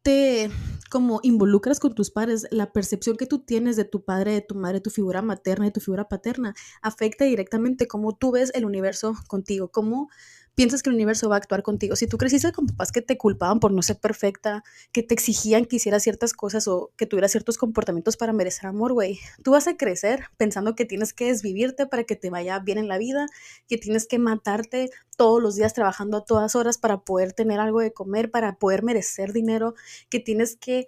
te 0.03 0.51
como 0.91 1.21
involucras 1.23 1.79
con 1.79 1.95
tus 1.95 2.11
padres, 2.11 2.49
la 2.51 2.73
percepción 2.73 3.17
que 3.17 3.27
tú 3.27 3.39
tienes 3.39 3.77
de 3.77 3.85
tu 3.85 4.05
padre, 4.05 4.33
de 4.33 4.41
tu 4.41 4.57
madre, 4.57 4.81
tu 4.81 4.91
figura 4.91 5.23
materna, 5.23 5.67
de 5.67 5.71
tu 5.71 5.81
figura 5.81 6.09
paterna, 6.09 6.55
afecta 6.83 7.25
directamente 7.25 7.87
cómo 7.87 8.17
tú 8.17 8.33
ves 8.33 8.51
el 8.55 8.65
universo 8.65 9.15
contigo, 9.29 9.69
cómo 9.69 10.09
piensas 10.55 10.83
que 10.83 10.91
el 10.91 10.97
universo 10.97 11.29
va 11.29 11.37
a 11.37 11.39
actuar 11.39 11.63
contigo. 11.63 11.97
Si 11.97 12.07
tú 12.07 12.19
creciste 12.19 12.53
con 12.53 12.67
papás 12.67 12.93
que 12.93 13.03
te 13.03 13.17
culpaban 13.17 13.61
por 13.61 13.73
no 13.73 13.83
ser 13.83 13.99
perfecta, 13.99 14.63
que 14.93 15.03
te 15.03 15.15
exigían 15.15 15.65
que 15.65 15.77
hicieras 15.77 16.03
ciertas 16.03 16.33
cosas 16.33 16.69
o 16.69 16.91
que 16.97 17.07
tuvieras 17.07 17.31
ciertos 17.31 17.59
comportamientos 17.59 18.17
para 18.17 18.33
merecer 18.33 18.67
amor, 18.67 18.93
güey, 18.93 19.19
tú 19.43 19.53
vas 19.53 19.67
a 19.69 19.77
crecer 19.77 20.25
pensando 20.37 20.75
que 20.75 20.85
tienes 20.85 21.13
que 21.13 21.27
desvivirte 21.27 21.87
para 21.87 22.05
que 22.05 22.17
te 22.17 22.31
vaya 22.31 22.59
bien 22.59 22.79
en 22.79 22.89
la 22.89 22.99
vida, 22.99 23.27
que 23.69 23.79
tienes 23.79 24.07
que 24.07 24.19
matarte 24.19 24.91
todos 25.17 25.43
los 25.43 25.57
días 25.57 25.75
trabajando 25.75 26.19
a 26.19 26.25
todas 26.25 26.55
horas 26.55 26.79
para 26.79 27.03
poder 27.03 27.33
tener 27.33 27.61
algo 27.61 27.81
de 27.81 27.93
comer, 27.93 28.31
para 28.31 28.57
poder 28.57 28.83
merecer 28.83 29.33
dinero, 29.33 29.75
que 30.09 30.21
tienes 30.21 30.57
que 30.57 30.87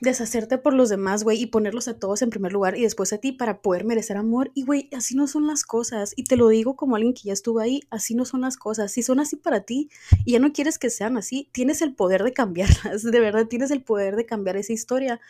deshacerte 0.00 0.58
por 0.58 0.74
los 0.74 0.88
demás, 0.88 1.24
güey, 1.24 1.40
y 1.40 1.46
ponerlos 1.46 1.88
a 1.88 1.98
todos 1.98 2.22
en 2.22 2.30
primer 2.30 2.52
lugar 2.52 2.76
y 2.76 2.82
después 2.82 3.12
a 3.12 3.18
ti 3.18 3.32
para 3.32 3.60
poder 3.60 3.84
merecer 3.84 4.16
amor. 4.16 4.50
Y, 4.54 4.64
güey, 4.64 4.88
así 4.96 5.14
no 5.14 5.26
son 5.26 5.46
las 5.46 5.64
cosas. 5.64 6.12
Y 6.16 6.24
te 6.24 6.36
lo 6.36 6.48
digo 6.48 6.76
como 6.76 6.96
alguien 6.96 7.14
que 7.14 7.22
ya 7.24 7.32
estuvo 7.32 7.60
ahí, 7.60 7.82
así 7.90 8.14
no 8.14 8.24
son 8.24 8.42
las 8.42 8.56
cosas. 8.56 8.92
Si 8.92 9.02
son 9.02 9.20
así 9.20 9.36
para 9.36 9.60
ti 9.60 9.90
y 10.24 10.32
ya 10.32 10.38
no 10.38 10.52
quieres 10.52 10.78
que 10.78 10.90
sean 10.90 11.16
así, 11.16 11.48
tienes 11.52 11.82
el 11.82 11.94
poder 11.94 12.22
de 12.22 12.32
cambiarlas. 12.32 13.02
De 13.10 13.20
verdad, 13.20 13.46
tienes 13.46 13.70
el 13.70 13.82
poder 13.82 14.16
de 14.16 14.26
cambiar 14.26 14.56
esa 14.56 14.72
historia 14.72 15.20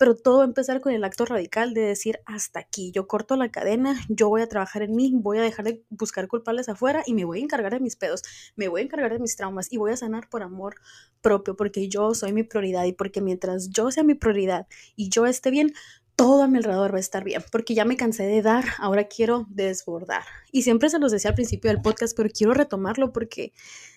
pero 0.00 0.16
todo 0.16 0.38
va 0.38 0.44
a 0.44 0.46
empezar 0.46 0.80
con 0.80 0.94
el 0.94 1.04
acto 1.04 1.26
radical 1.26 1.74
de 1.74 1.82
decir 1.82 2.20
hasta 2.24 2.58
aquí, 2.58 2.90
yo 2.90 3.06
corto 3.06 3.36
la 3.36 3.50
cadena, 3.50 4.00
yo 4.08 4.30
voy 4.30 4.40
a 4.40 4.46
trabajar 4.46 4.80
en 4.80 4.96
mí, 4.96 5.12
voy 5.14 5.36
a 5.36 5.42
dejar 5.42 5.66
de 5.66 5.84
buscar 5.90 6.26
culpables 6.26 6.70
afuera 6.70 7.02
y 7.04 7.12
me 7.12 7.26
voy 7.26 7.40
a 7.40 7.42
encargar 7.42 7.74
de 7.74 7.80
mis 7.80 7.96
pedos, 7.96 8.22
me 8.56 8.68
voy 8.68 8.80
a 8.80 8.84
encargar 8.84 9.12
de 9.12 9.18
mis 9.18 9.36
traumas 9.36 9.70
y 9.70 9.76
voy 9.76 9.92
a 9.92 9.98
sanar 9.98 10.30
por 10.30 10.42
amor 10.42 10.76
propio, 11.20 11.54
porque 11.54 11.90
yo 11.90 12.14
soy 12.14 12.32
mi 12.32 12.44
prioridad 12.44 12.84
y 12.84 12.94
porque 12.94 13.20
mientras 13.20 13.68
yo 13.68 13.90
sea 13.90 14.02
mi 14.02 14.14
prioridad 14.14 14.66
y 14.96 15.10
yo 15.10 15.26
esté 15.26 15.50
bien, 15.50 15.74
todo 16.16 16.44
a 16.44 16.48
mi 16.48 16.56
alrededor 16.56 16.94
va 16.94 16.96
a 16.96 17.00
estar 17.00 17.22
bien, 17.22 17.44
porque 17.52 17.74
ya 17.74 17.84
me 17.84 17.98
cansé 17.98 18.22
de 18.22 18.40
dar, 18.40 18.64
ahora 18.78 19.04
quiero 19.04 19.44
desbordar. 19.50 20.22
Y 20.50 20.62
siempre 20.62 20.88
se 20.88 20.98
los 20.98 21.12
decía 21.12 21.28
al 21.28 21.34
principio 21.34 21.70
del 21.70 21.82
podcast, 21.82 22.16
pero 22.16 22.30
quiero 22.30 22.54
retomarlo 22.54 23.12
porque 23.12 23.52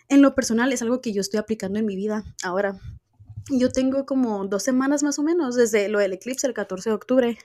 en 0.09 0.21
lo 0.21 0.35
personal 0.35 0.73
es 0.73 0.81
algo 0.81 0.99
que 0.99 1.13
yo 1.13 1.21
estoy 1.21 1.39
aplicando 1.39 1.79
en 1.79 1.85
mi 1.85 1.95
vida 1.95 2.25
ahora 2.43 2.77
yo 3.49 3.71
tengo 3.71 4.05
como 4.05 4.45
dos 4.45 4.63
semanas 4.63 5.03
más 5.03 5.19
o 5.19 5.23
menos 5.23 5.55
desde 5.55 5.89
lo 5.89 5.99
del 5.99 6.13
eclipse 6.13 6.47
el 6.47 6.53
14 6.53 6.89
de 6.89 6.95
octubre 6.95 7.37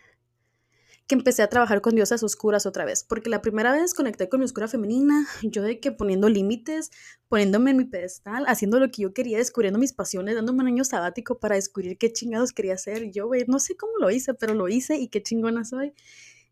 que 1.09 1.15
empecé 1.15 1.43
a 1.43 1.49
trabajar 1.49 1.81
con 1.81 1.95
diosas 1.95 2.23
oscuras 2.23 2.67
otra 2.67 2.85
vez, 2.85 3.03
porque 3.03 3.31
la 3.31 3.41
primera 3.41 3.73
vez 3.73 3.95
conecté 3.95 4.29
con 4.29 4.41
mi 4.41 4.45
oscura 4.45 4.69
femenina, 4.69 5.27
yo 5.43 5.63
de 5.63 5.81
que 5.81 5.91
poniendo 5.91 6.29
límites, 6.29 6.91
poniéndome 7.29 7.71
en 7.71 7.79
mi 7.79 7.85
pedestal, 7.87 8.45
haciendo 8.47 8.79
lo 8.79 8.91
que 8.91 9.03
yo 9.03 9.15
quería, 9.15 9.39
descubriendo 9.39 9.79
mis 9.79 9.95
pasiones, 9.95 10.35
dándome 10.35 10.61
un 10.61 10.69
año 10.69 10.85
sabático 10.85 11.39
para 11.39 11.55
descubrir 11.55 11.97
qué 11.97 12.13
chingados 12.13 12.53
quería 12.53 12.75
hacer. 12.75 13.11
Yo, 13.11 13.27
güey, 13.27 13.45
no 13.49 13.59
sé 13.59 13.75
cómo 13.75 13.95
lo 13.99 14.11
hice, 14.11 14.35
pero 14.35 14.53
lo 14.53 14.69
hice 14.69 14.99
y 14.99 15.09
qué 15.09 15.23
chingona 15.23 15.65
soy. 15.65 15.95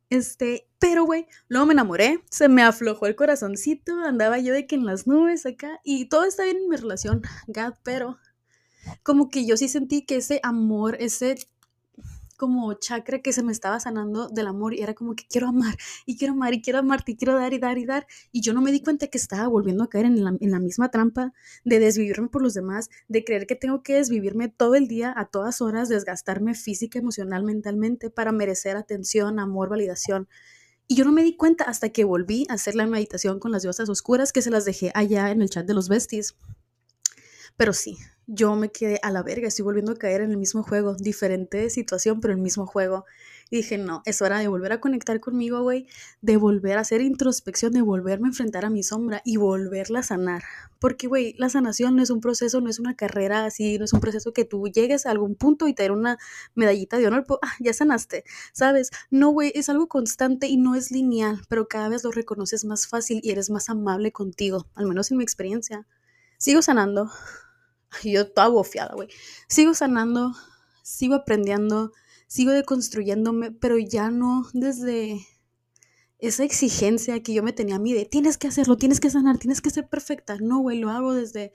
Este, 0.08 0.66
pero 0.78 1.04
güey, 1.04 1.26
luego 1.48 1.66
me 1.66 1.74
enamoré, 1.74 2.24
se 2.30 2.48
me 2.48 2.62
aflojó 2.62 3.06
el 3.06 3.16
corazoncito, 3.16 3.92
andaba 4.00 4.38
yo 4.38 4.54
de 4.54 4.66
que 4.66 4.76
en 4.76 4.86
las 4.86 5.06
nubes 5.06 5.44
acá 5.44 5.80
y 5.84 6.08
todo 6.08 6.24
está 6.24 6.44
bien 6.44 6.58
en 6.58 6.68
mi 6.68 6.76
relación, 6.76 7.22
God, 7.48 7.74
pero 7.82 8.16
como 9.02 9.28
que 9.28 9.47
yo 9.47 9.57
sí 9.57 9.69
sentí 9.69 10.05
que 10.05 10.16
ese 10.16 10.40
amor, 10.43 10.97
ese 11.00 11.37
como 12.37 12.75
chakra 12.75 13.21
que 13.21 13.33
se 13.33 13.43
me 13.43 13.52
estaba 13.52 13.81
sanando 13.81 14.28
del 14.28 14.47
amor 14.47 14.75
y 14.75 14.83
era 14.83 14.95
como 14.95 15.14
que 15.14 15.25
quiero 15.28 15.49
amar 15.49 15.76
y 16.07 16.16
quiero 16.16 16.35
amar 16.35 16.55
y 16.55 16.62
quiero 16.62 16.78
amarte 16.78 17.12
y 17.12 17.16
quiero 17.16 17.35
dar 17.35 17.52
y 17.55 17.59
dar 17.59 17.78
y 17.78 17.87
dar. 17.87 18.07
Y 18.33 18.43
yo 18.43 18.52
no 18.52 18.61
me 18.61 18.73
di 18.73 18.83
cuenta 18.83 19.09
que 19.09 19.19
estaba 19.19 19.49
volviendo 19.49 19.85
a 19.85 19.88
caer 19.88 20.07
en 20.07 20.23
la, 20.23 20.37
en 20.38 20.50
la 20.50 20.61
misma 20.61 20.90
trampa 20.90 21.33
de 21.64 21.78
desvivirme 21.78 22.28
por 22.28 22.43
los 22.43 22.55
demás, 22.55 22.90
de 23.09 23.25
creer 23.25 23.47
que 23.47 23.57
tengo 23.57 23.83
que 23.83 23.95
desvivirme 23.95 24.49
todo 24.49 24.75
el 24.75 24.88
día, 24.88 25.12
a 25.16 25.26
todas 25.26 25.61
horas, 25.61 25.88
desgastarme 25.88 26.55
física, 26.55 26.99
emocional, 26.99 27.43
mentalmente 27.43 28.11
para 28.11 28.33
merecer 28.33 28.76
atención, 28.76 29.38
amor, 29.38 29.69
validación. 29.69 30.28
Y 30.88 30.95
yo 30.95 31.05
no 31.05 31.12
me 31.12 31.25
di 31.25 31.37
cuenta 31.37 31.64
hasta 31.64 31.88
que 31.88 32.05
volví 32.05 32.47
a 32.49 32.55
hacer 32.55 32.76
la 32.76 32.87
meditación 32.87 33.40
con 33.40 33.50
las 33.50 33.62
diosas 33.62 33.88
oscuras 33.88 34.33
que 34.33 34.43
se 34.43 34.50
las 34.50 34.64
dejé 34.64 34.93
allá 34.95 35.31
en 35.31 35.43
el 35.43 35.50
chat 35.50 35.66
de 35.66 35.75
los 35.75 35.88
besties. 35.88 36.37
Pero 37.57 37.73
sí, 37.73 37.97
yo 38.26 38.56
me 38.56 38.71
quedé 38.71 38.99
a 39.02 39.11
la 39.11 39.23
verga, 39.23 39.49
estoy 39.49 39.64
volviendo 39.64 39.92
a 39.92 39.97
caer 39.97 40.21
en 40.21 40.30
el 40.33 40.37
mismo 40.37 40.62
juego, 40.62 40.95
diferente 40.95 41.71
situación, 41.71 42.21
pero 42.21 42.35
el 42.35 42.40
mismo 42.40 42.66
juego. 42.66 43.04
Y 43.49 43.59
dije, 43.59 43.78
no, 43.78 44.02
es 44.04 44.23
hora 44.23 44.40
de 44.40 44.49
volver 44.49 44.73
a 44.73 44.80
conectar 44.80 45.21
conmigo, 45.21 45.62
güey, 45.62 45.87
de 46.21 46.37
volver 46.37 46.78
a 46.78 46.80
hacer 46.80 47.00
introspección, 47.00 47.73
de 47.73 47.80
volverme 47.80 48.26
a 48.26 48.30
enfrentar 48.30 48.64
a 48.64 48.71
mi 48.71 48.83
sombra 48.83 49.23
y 49.25 49.37
volverla 49.37 50.00
a 50.00 50.02
sanar. 50.02 50.42
Porque, 50.80 51.06
güey, 51.06 51.35
la 51.38 51.49
sanación 51.49 51.95
no 51.95 52.02
es 52.02 52.11
un 52.11 52.21
proceso, 52.21 52.61
no 52.61 52.68
es 52.68 52.80
una 52.80 52.97
carrera 52.97 53.45
así, 53.45 53.78
no 53.78 53.85
es 53.85 53.92
un 53.92 54.00
proceso 54.00 54.33
que 54.33 54.45
tú 54.45 54.66
llegues 54.66 55.06
a 55.06 55.12
algún 55.12 55.37
punto 55.37 55.68
y 55.68 55.75
te 55.75 55.85
den 55.85 55.92
una 55.92 56.18
medallita 56.56 56.99
de 56.99 57.06
honor, 57.06 57.25
ah, 57.42 57.52
ya 57.61 57.73
sanaste, 57.73 58.25
¿sabes? 58.52 58.90
No, 59.11 59.30
güey, 59.30 59.52
es 59.54 59.68
algo 59.68 59.87
constante 59.87 60.49
y 60.49 60.56
no 60.56 60.75
es 60.75 60.90
lineal, 60.90 61.42
pero 61.49 61.68
cada 61.68 61.88
vez 61.88 62.02
lo 62.02 62.11
reconoces 62.11 62.64
más 62.64 62.88
fácil 62.88 63.21
y 63.23 63.30
eres 63.30 63.50
más 63.50 63.71
amable 63.71 64.11
contigo, 64.11 64.66
al 64.75 64.87
menos 64.87 65.12
en 65.12 65.18
mi 65.18 65.23
experiencia. 65.23 65.87
Sigo 66.38 66.62
sanando, 66.62 67.11
yo 68.05 68.31
toda 68.31 68.49
bofiada, 68.49 68.95
güey. 68.95 69.09
Sigo 69.49 69.75
sanando, 69.75 70.33
sigo 70.83 71.14
aprendiendo, 71.14 71.93
sigo 72.26 72.52
deconstruyéndome, 72.52 73.52
pero 73.52 73.78
ya 73.78 74.11
no 74.11 74.47
desde 74.52 75.26
esa 76.19 76.45
exigencia 76.45 77.23
que 77.23 77.35
yo 77.35 77.43
me 77.43 77.52
tenía 77.52 77.76
a 77.76 77.78
mí 77.78 77.93
de 77.93 78.07
tienes 78.07 78.38
que 78.38 78.49
hacerlo, 78.49 78.76
tienes 78.76 79.00
que 79.00 79.11
sanar, 79.11 79.38
tienes 79.38 79.61
que 79.61 79.71
ser 79.71 79.88
perfecta. 79.88 80.37
No, 80.40 80.61
güey, 80.61 80.78
lo 80.78 80.90
hago 80.90 81.14
desde, 81.14 81.52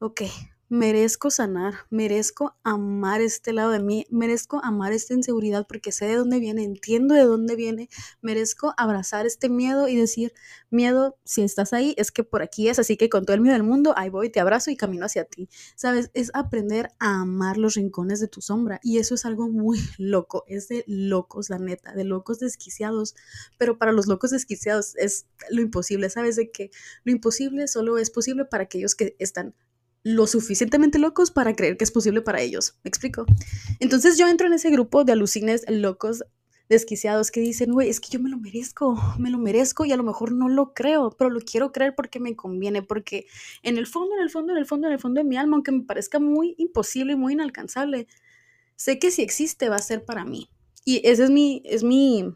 ok, 0.00 0.22
merezco 0.70 1.32
sanar, 1.32 1.74
merezco 1.90 2.56
amar 2.62 3.20
este 3.20 3.52
lado 3.52 3.72
de 3.72 3.80
mí, 3.80 4.06
merezco 4.08 4.60
amar 4.64 4.92
esta 4.92 5.14
inseguridad 5.14 5.66
porque 5.66 5.90
sé 5.90 6.06
de 6.06 6.14
dónde 6.14 6.38
viene, 6.38 6.62
entiendo 6.62 7.16
de 7.16 7.24
dónde 7.24 7.56
viene, 7.56 7.88
merezco 8.22 8.72
abrazar 8.76 9.26
este 9.26 9.48
miedo 9.48 9.88
y 9.88 9.96
decir, 9.96 10.32
miedo, 10.70 11.18
si 11.24 11.42
estás 11.42 11.72
ahí, 11.72 11.92
es 11.98 12.12
que 12.12 12.22
por 12.22 12.40
aquí 12.40 12.68
es, 12.68 12.78
así 12.78 12.96
que 12.96 13.08
con 13.08 13.24
todo 13.24 13.34
el 13.34 13.40
miedo 13.40 13.54
del 13.54 13.64
mundo, 13.64 13.94
ahí 13.96 14.10
voy, 14.10 14.30
te 14.30 14.38
abrazo 14.38 14.70
y 14.70 14.76
camino 14.76 15.06
hacia 15.06 15.24
ti. 15.24 15.48
¿Sabes? 15.74 16.12
Es 16.14 16.30
aprender 16.34 16.90
a 17.00 17.22
amar 17.22 17.56
los 17.56 17.74
rincones 17.74 18.20
de 18.20 18.28
tu 18.28 18.40
sombra 18.40 18.78
y 18.84 18.98
eso 18.98 19.16
es 19.16 19.24
algo 19.26 19.48
muy 19.48 19.80
loco, 19.98 20.44
es 20.46 20.68
de 20.68 20.84
locos, 20.86 21.50
la 21.50 21.58
neta, 21.58 21.94
de 21.94 22.04
locos 22.04 22.38
desquiciados, 22.38 23.16
pero 23.58 23.76
para 23.76 23.90
los 23.90 24.06
locos 24.06 24.30
desquiciados 24.30 24.94
es 24.96 25.26
lo 25.50 25.62
imposible, 25.62 26.10
¿sabes? 26.10 26.36
De 26.36 26.52
que 26.52 26.70
lo 27.02 27.10
imposible 27.10 27.66
solo 27.66 27.98
es 27.98 28.10
posible 28.10 28.44
para 28.44 28.62
aquellos 28.62 28.94
que 28.94 29.16
están 29.18 29.56
lo 30.02 30.26
suficientemente 30.26 30.98
locos 30.98 31.30
para 31.30 31.54
creer 31.54 31.76
que 31.76 31.84
es 31.84 31.90
posible 31.90 32.22
para 32.22 32.40
ellos. 32.40 32.74
¿Me 32.84 32.88
explico? 32.88 33.26
Entonces 33.80 34.16
yo 34.18 34.28
entro 34.28 34.46
en 34.46 34.54
ese 34.54 34.70
grupo 34.70 35.04
de 35.04 35.12
alucines 35.12 35.64
locos, 35.68 36.24
desquiciados, 36.68 37.30
que 37.30 37.40
dicen, 37.40 37.72
güey, 37.72 37.90
es 37.90 38.00
que 38.00 38.08
yo 38.10 38.20
me 38.20 38.30
lo 38.30 38.38
merezco, 38.38 38.96
me 39.18 39.30
lo 39.30 39.38
merezco 39.38 39.84
y 39.84 39.92
a 39.92 39.96
lo 39.96 40.04
mejor 40.04 40.32
no 40.32 40.48
lo 40.48 40.72
creo, 40.72 41.10
pero 41.10 41.28
lo 41.28 41.40
quiero 41.40 41.72
creer 41.72 41.94
porque 41.94 42.20
me 42.20 42.36
conviene, 42.36 42.82
porque 42.82 43.26
en 43.62 43.76
el 43.76 43.86
fondo, 43.86 44.14
en 44.16 44.22
el 44.22 44.30
fondo, 44.30 44.52
en 44.52 44.58
el 44.58 44.66
fondo, 44.66 44.86
en 44.86 44.92
el 44.94 45.00
fondo 45.00 45.20
de 45.20 45.24
mi 45.24 45.36
alma, 45.36 45.56
aunque 45.56 45.72
me 45.72 45.82
parezca 45.82 46.20
muy 46.20 46.54
imposible 46.58 47.14
y 47.14 47.16
muy 47.16 47.32
inalcanzable, 47.32 48.06
sé 48.76 48.98
que 48.98 49.10
si 49.10 49.22
existe 49.22 49.68
va 49.68 49.76
a 49.76 49.82
ser 49.82 50.04
para 50.04 50.24
mí. 50.24 50.48
Y 50.84 51.06
ese 51.06 51.24
es 51.24 51.30
mi, 51.30 51.60
es 51.64 51.82
mi, 51.82 52.34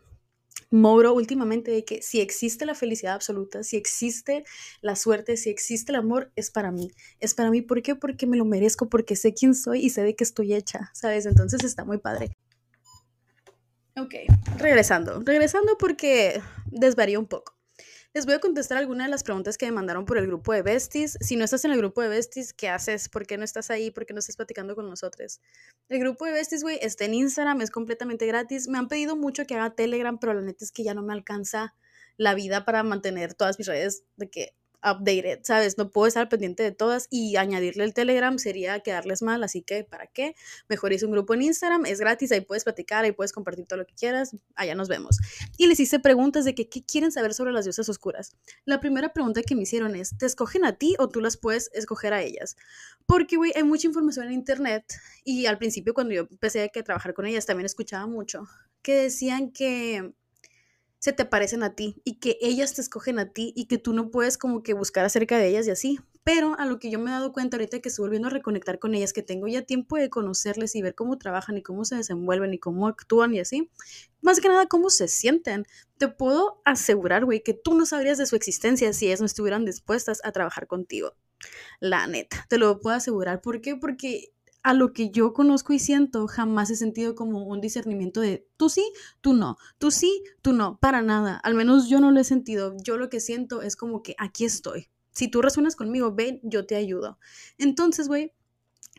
moro 0.74 1.14
últimamente 1.14 1.70
de 1.70 1.84
que 1.84 2.02
si 2.02 2.20
existe 2.20 2.66
la 2.66 2.74
felicidad 2.74 3.14
absoluta, 3.14 3.62
si 3.62 3.76
existe 3.76 4.44
la 4.80 4.96
suerte, 4.96 5.36
si 5.36 5.48
existe 5.48 5.92
el 5.92 5.96
amor, 5.96 6.32
es 6.34 6.50
para 6.50 6.72
mí. 6.72 6.90
Es 7.20 7.32
para 7.34 7.50
mí, 7.50 7.62
¿por 7.62 7.80
qué? 7.80 7.94
Porque 7.94 8.26
me 8.26 8.36
lo 8.36 8.44
merezco, 8.44 8.88
porque 8.88 9.14
sé 9.14 9.34
quién 9.34 9.54
soy 9.54 9.84
y 9.84 9.90
sé 9.90 10.02
de 10.02 10.16
qué 10.16 10.24
estoy 10.24 10.52
hecha, 10.52 10.90
¿sabes? 10.92 11.26
Entonces 11.26 11.62
está 11.62 11.84
muy 11.84 11.98
padre. 11.98 12.36
Ok, 13.96 14.14
regresando. 14.58 15.22
Regresando 15.24 15.78
porque 15.78 16.42
desvarío 16.66 17.20
un 17.20 17.26
poco. 17.26 17.54
Les 18.16 18.26
voy 18.26 18.36
a 18.36 18.38
contestar 18.38 18.78
algunas 18.78 19.08
de 19.08 19.10
las 19.10 19.24
preguntas 19.24 19.58
que 19.58 19.66
me 19.66 19.72
mandaron 19.72 20.04
por 20.04 20.18
el 20.18 20.28
grupo 20.28 20.52
de 20.52 20.62
Besties. 20.62 21.18
Si 21.20 21.34
no 21.34 21.44
estás 21.44 21.64
en 21.64 21.72
el 21.72 21.78
grupo 21.78 22.00
de 22.00 22.06
Besties, 22.06 22.52
¿qué 22.52 22.68
haces? 22.68 23.08
¿Por 23.08 23.26
qué 23.26 23.36
no 23.36 23.42
estás 23.42 23.72
ahí? 23.72 23.90
¿Por 23.90 24.06
qué 24.06 24.12
no 24.12 24.20
estás 24.20 24.36
platicando 24.36 24.76
con 24.76 24.88
nosotros? 24.88 25.40
El 25.88 25.98
grupo 25.98 26.24
de 26.24 26.30
Besties, 26.30 26.62
güey, 26.62 26.78
está 26.80 27.06
en 27.06 27.14
Instagram, 27.14 27.60
es 27.60 27.72
completamente 27.72 28.24
gratis. 28.26 28.68
Me 28.68 28.78
han 28.78 28.86
pedido 28.86 29.16
mucho 29.16 29.46
que 29.46 29.56
haga 29.56 29.74
Telegram, 29.74 30.16
pero 30.16 30.32
la 30.32 30.42
neta 30.42 30.64
es 30.64 30.70
que 30.70 30.84
ya 30.84 30.94
no 30.94 31.02
me 31.02 31.12
alcanza 31.12 31.74
la 32.16 32.34
vida 32.34 32.64
para 32.64 32.84
mantener 32.84 33.34
todas 33.34 33.58
mis 33.58 33.66
redes 33.66 34.04
de 34.14 34.30
que 34.30 34.54
updated, 34.84 35.40
¿sabes? 35.42 35.78
No 35.78 35.90
puedo 35.90 36.06
estar 36.06 36.28
pendiente 36.28 36.62
de 36.62 36.72
todas 36.72 37.08
y 37.10 37.36
añadirle 37.36 37.84
el 37.84 37.94
Telegram 37.94 38.38
sería 38.38 38.80
quedarles 38.80 39.22
mal, 39.22 39.42
así 39.42 39.62
que 39.62 39.84
¿para 39.84 40.06
qué? 40.06 40.34
Mejor 40.68 40.92
hice 40.92 41.06
un 41.06 41.12
grupo 41.12 41.34
en 41.34 41.42
Instagram, 41.42 41.86
es 41.86 42.00
gratis, 42.00 42.32
ahí 42.32 42.40
puedes 42.40 42.64
platicar, 42.64 43.04
ahí 43.04 43.12
puedes 43.12 43.32
compartir 43.32 43.66
todo 43.66 43.78
lo 43.78 43.86
que 43.86 43.94
quieras, 43.94 44.36
allá 44.54 44.74
nos 44.74 44.88
vemos. 44.88 45.18
Y 45.56 45.66
les 45.66 45.80
hice 45.80 45.98
preguntas 45.98 46.44
de 46.44 46.54
qué 46.54 46.68
quieren 46.68 47.12
saber 47.12 47.34
sobre 47.34 47.52
las 47.52 47.64
diosas 47.64 47.88
oscuras. 47.88 48.36
La 48.64 48.80
primera 48.80 49.12
pregunta 49.12 49.42
que 49.42 49.54
me 49.54 49.62
hicieron 49.62 49.96
es, 49.96 50.16
¿te 50.18 50.26
escogen 50.26 50.64
a 50.64 50.76
ti 50.76 50.94
o 50.98 51.08
tú 51.08 51.20
las 51.20 51.36
puedes 51.36 51.70
escoger 51.72 52.12
a 52.12 52.22
ellas? 52.22 52.56
Porque, 53.06 53.36
güey, 53.36 53.52
hay 53.54 53.64
mucha 53.64 53.86
información 53.86 54.26
en 54.26 54.32
internet 54.32 54.84
y 55.24 55.46
al 55.46 55.58
principio 55.58 55.94
cuando 55.94 56.14
yo 56.14 56.26
empecé 56.30 56.62
a 56.62 56.82
trabajar 56.82 57.14
con 57.14 57.26
ellas 57.26 57.46
también 57.46 57.66
escuchaba 57.66 58.06
mucho 58.06 58.46
que 58.84 58.94
decían 58.94 59.50
que 59.50 60.12
se 61.04 61.12
te 61.12 61.26
parecen 61.26 61.62
a 61.62 61.74
ti 61.74 62.00
y 62.02 62.14
que 62.14 62.38
ellas 62.40 62.72
te 62.72 62.80
escogen 62.80 63.18
a 63.18 63.30
ti 63.30 63.52
y 63.54 63.66
que 63.66 63.76
tú 63.76 63.92
no 63.92 64.10
puedes 64.10 64.38
como 64.38 64.62
que 64.62 64.72
buscar 64.72 65.04
acerca 65.04 65.36
de 65.36 65.48
ellas 65.48 65.66
y 65.66 65.70
así. 65.70 66.00
Pero 66.22 66.58
a 66.58 66.64
lo 66.64 66.78
que 66.78 66.90
yo 66.90 66.98
me 66.98 67.10
he 67.10 67.12
dado 67.12 67.30
cuenta 67.30 67.58
ahorita 67.58 67.80
que 67.80 67.90
estoy 67.90 68.04
volviendo 68.04 68.28
a 68.28 68.30
reconectar 68.30 68.78
con 68.78 68.94
ellas, 68.94 69.12
que 69.12 69.22
tengo 69.22 69.46
ya 69.46 69.60
tiempo 69.60 69.98
de 69.98 70.08
conocerles 70.08 70.74
y 70.74 70.80
ver 70.80 70.94
cómo 70.94 71.18
trabajan 71.18 71.58
y 71.58 71.62
cómo 71.62 71.84
se 71.84 71.96
desenvuelven 71.96 72.54
y 72.54 72.58
cómo 72.58 72.88
actúan 72.88 73.34
y 73.34 73.40
así, 73.40 73.70
más 74.22 74.40
que 74.40 74.48
nada 74.48 74.64
cómo 74.64 74.88
se 74.88 75.06
sienten. 75.08 75.66
Te 75.98 76.08
puedo 76.08 76.62
asegurar, 76.64 77.26
güey, 77.26 77.42
que 77.42 77.52
tú 77.52 77.74
no 77.74 77.84
sabrías 77.84 78.16
de 78.16 78.24
su 78.24 78.34
existencia 78.34 78.90
si 78.94 79.04
ellas 79.04 79.20
no 79.20 79.26
estuvieran 79.26 79.66
dispuestas 79.66 80.22
a 80.24 80.32
trabajar 80.32 80.66
contigo. 80.66 81.14
La 81.80 82.06
neta, 82.06 82.46
te 82.48 82.56
lo 82.56 82.80
puedo 82.80 82.96
asegurar. 82.96 83.42
¿Por 83.42 83.60
qué? 83.60 83.76
Porque 83.76 84.32
a 84.64 84.72
lo 84.72 84.94
que 84.94 85.10
yo 85.10 85.34
conozco 85.34 85.74
y 85.74 85.78
siento, 85.78 86.26
jamás 86.26 86.70
he 86.70 86.76
sentido 86.76 87.14
como 87.14 87.44
un 87.44 87.60
discernimiento 87.60 88.22
de 88.22 88.48
tú 88.56 88.70
sí, 88.70 88.92
tú 89.20 89.34
no, 89.34 89.58
tú 89.76 89.90
sí, 89.90 90.24
tú 90.40 90.54
no, 90.54 90.78
para 90.80 91.02
nada. 91.02 91.36
Al 91.44 91.54
menos 91.54 91.90
yo 91.90 92.00
no 92.00 92.10
lo 92.10 92.18
he 92.18 92.24
sentido. 92.24 92.74
Yo 92.82 92.96
lo 92.96 93.10
que 93.10 93.20
siento 93.20 93.60
es 93.60 93.76
como 93.76 94.02
que 94.02 94.16
aquí 94.18 94.46
estoy. 94.46 94.88
Si 95.12 95.28
tú 95.28 95.42
resuenas 95.42 95.76
conmigo, 95.76 96.14
ven, 96.14 96.40
yo 96.42 96.66
te 96.66 96.76
ayudo. 96.76 97.18
Entonces, 97.58 98.08
güey, 98.08 98.32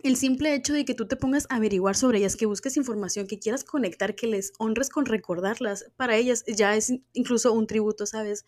el 0.03 0.17
simple 0.17 0.53
hecho 0.53 0.71
de 0.71 0.85
que 0.85 0.93
tú 0.93 1.07
te 1.07 1.15
pongas 1.15 1.47
a 1.49 1.55
averiguar 1.55 1.95
sobre 1.95 2.19
ellas, 2.19 2.35
que 2.35 2.45
busques 2.45 2.77
información, 2.77 3.25
que 3.25 3.39
quieras 3.39 3.63
conectar, 3.63 4.15
que 4.15 4.27
les 4.27 4.53
honres 4.59 4.89
con 4.89 5.07
recordarlas, 5.07 5.91
para 5.97 6.15
ellas 6.15 6.45
ya 6.47 6.75
es 6.75 6.93
incluso 7.13 7.53
un 7.53 7.65
tributo, 7.65 8.05
¿sabes? 8.05 8.45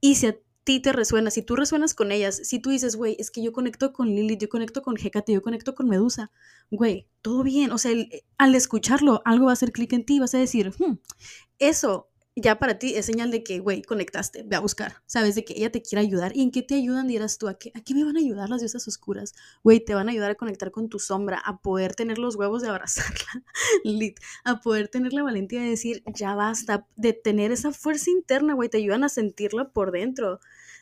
Y 0.00 0.16
si 0.16 0.26
a 0.26 0.36
ti 0.64 0.80
te 0.80 0.92
resuena, 0.92 1.30
si 1.30 1.42
tú 1.42 1.56
resuenas 1.56 1.94
con 1.94 2.12
ellas, 2.12 2.40
si 2.44 2.60
tú 2.60 2.70
dices, 2.70 2.96
güey, 2.96 3.16
es 3.18 3.30
que 3.30 3.42
yo 3.42 3.52
conecto 3.52 3.92
con 3.92 4.08
Lilith, 4.08 4.42
yo 4.42 4.48
conecto 4.48 4.82
con 4.82 4.96
Hecate, 4.96 5.32
yo 5.32 5.42
conecto 5.42 5.74
con 5.74 5.88
Medusa, 5.88 6.30
güey, 6.70 7.08
todo 7.22 7.42
bien. 7.42 7.72
O 7.72 7.78
sea, 7.78 7.92
al 8.38 8.54
escucharlo, 8.54 9.22
algo 9.24 9.46
va 9.46 9.52
a 9.52 9.54
hacer 9.54 9.72
clic 9.72 9.92
en 9.92 10.04
ti, 10.04 10.20
vas 10.20 10.34
a 10.34 10.38
decir, 10.38 10.72
hmm, 10.78 10.98
eso 11.58 12.09
ya 12.40 12.58
para 12.58 12.78
ti 12.78 12.94
es 12.94 13.06
señal 13.06 13.30
de 13.30 13.42
que, 13.42 13.60
güey, 13.60 13.82
conectaste, 13.82 14.42
ve 14.42 14.56
a 14.56 14.60
buscar, 14.60 15.02
sabes 15.06 15.34
de 15.34 15.44
que 15.44 15.54
ella 15.54 15.70
te 15.70 15.82
quiere 15.82 16.02
ayudar. 16.02 16.36
¿Y 16.36 16.42
en 16.42 16.50
qué 16.50 16.62
te 16.62 16.74
ayudan? 16.74 17.06
Dirás 17.08 17.38
tú, 17.38 17.48
¿a 17.48 17.54
qué, 17.54 17.72
¿a 17.74 17.80
qué 17.80 17.94
me 17.94 18.04
van 18.04 18.16
a 18.16 18.20
ayudar 18.20 18.48
las 18.48 18.60
diosas 18.60 18.86
oscuras? 18.88 19.34
Güey, 19.62 19.84
te 19.84 19.94
van 19.94 20.08
a 20.08 20.12
ayudar 20.12 20.32
a 20.32 20.34
conectar 20.34 20.70
con 20.70 20.88
tu 20.88 20.98
sombra, 20.98 21.38
a 21.38 21.58
poder 21.58 21.94
tener 21.94 22.18
los 22.18 22.36
huevos 22.36 22.62
de 22.62 22.68
abrazarla, 22.68 23.44
lit, 23.84 24.18
a 24.44 24.60
poder 24.60 24.88
tener 24.88 25.12
la 25.12 25.22
valentía 25.22 25.60
de 25.60 25.70
decir, 25.70 26.02
ya 26.14 26.34
basta, 26.34 26.86
de 26.96 27.12
tener 27.12 27.52
esa 27.52 27.72
fuerza 27.72 28.10
interna, 28.10 28.54
güey, 28.54 28.68
te 28.68 28.78
ayudan 28.78 29.04
a 29.04 29.08
sentirla 29.08 29.70
por 29.70 29.92
dentro 29.92 30.40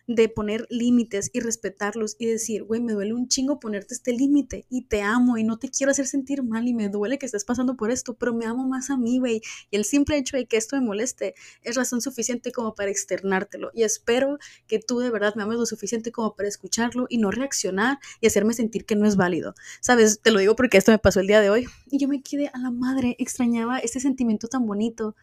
de 0.09 0.31
poner 0.31 0.67
límites 0.71 1.31
y 1.35 1.41
respetarlos 1.41 2.17
y 2.19 2.27
decir, 2.27 2.65
güey, 2.65 2.81
me 2.81 2.95
duele 2.95 3.13
un 3.13 3.29
chingo 3.29 3.61
ponerte 3.61 3.93
este 3.93 4.13
límite 4.13 4.65
y 4.71 4.87
te 4.87 5.03
amo 5.03 5.37
y 5.37 5.45
no 5.45 5.59
te 5.59 5.69
quiero 5.69 5.93
hacer 5.93 6.07
sentir 6.07 6.43
mal 6.43 6.67
y 6.67 6.73
me 6.73 6.89
duele 6.89 7.19
que 7.19 7.27
estés 7.27 7.45
pasando 7.45 7.77
por 7.77 7.91
esto, 7.91 8.15
pero 8.15 8.33
me 8.35 8.47
amo 8.47 8.67
más 8.67 8.89
a 8.89 8.97
mí, 8.97 9.19
güey. 9.19 9.43
Y 9.71 9.77
el 9.77 9.85
simple 9.85 10.17
hecho 10.17 10.39
de 10.39 10.47
que 10.47 10.57
esto 10.57 10.77
me 10.77 10.83
moleste 10.83 11.35
es 11.63 11.77
razón 11.77 12.01
suficiente 12.01 12.53
como 12.53 12.75
para 12.75 12.91
externártelo. 12.91 13.71
Y 13.75 13.83
espero 13.83 14.39
que 14.67 14.79
tú 14.79 14.99
de 14.99 15.11
verdad 15.11 15.35
me 15.35 15.43
ames 15.43 15.59
lo 15.59 15.67
suficiente 15.67 16.11
como 16.11 16.35
para 16.35 16.49
escucharlo 16.49 17.07
y 17.11 17.19
no 17.19 17.31
reaccionar 17.31 17.99
y 18.23 18.29
hacerme 18.29 18.55
sentir 18.55 18.87
que 18.87 18.97
no 18.97 19.07
es 19.07 19.17
válido. 19.17 19.55
Sabes, 19.81 20.21
te 20.23 20.31
lo 20.31 20.39
digo 20.39 20.57
porque 20.57 20.79
esto 20.79 20.91
me 20.91 20.99
pasó 20.99 21.21
el 21.21 21.27
día 21.27 21.43
de 21.43 21.51
hoy 21.51 21.67
y 21.91 21.99
yo 21.99 22.09
me 22.09 22.23
quedé 22.23 22.49
a 22.55 22.59
la 22.59 22.71
madre, 22.71 23.15
extrañaba 23.19 23.79
ese 23.79 24.01
sentimiento 24.01 24.49
tan 24.49 24.67
bonito 24.67 25.15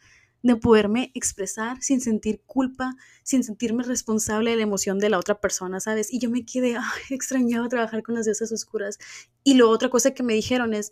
de 0.43 0.55
poderme 0.55 1.11
expresar 1.15 1.81
sin 1.81 2.01
sentir 2.01 2.41
culpa, 2.45 2.95
sin 3.23 3.43
sentirme 3.43 3.83
responsable 3.83 4.51
de 4.51 4.57
la 4.57 4.63
emoción 4.63 4.99
de 4.99 5.09
la 5.09 5.17
otra 5.17 5.39
persona, 5.39 5.79
¿sabes? 5.79 6.13
Y 6.13 6.19
yo 6.19 6.29
me 6.29 6.45
quedé, 6.45 6.77
ay, 6.77 7.01
extrañaba 7.09 7.67
trabajar 7.67 8.03
con 8.03 8.15
las 8.15 8.25
diosas 8.25 8.51
oscuras. 8.51 8.99
Y 9.43 9.55
lo 9.55 9.69
otra 9.69 9.89
cosa 9.89 10.13
que 10.13 10.23
me 10.23 10.33
dijeron 10.33 10.73
es, 10.73 10.91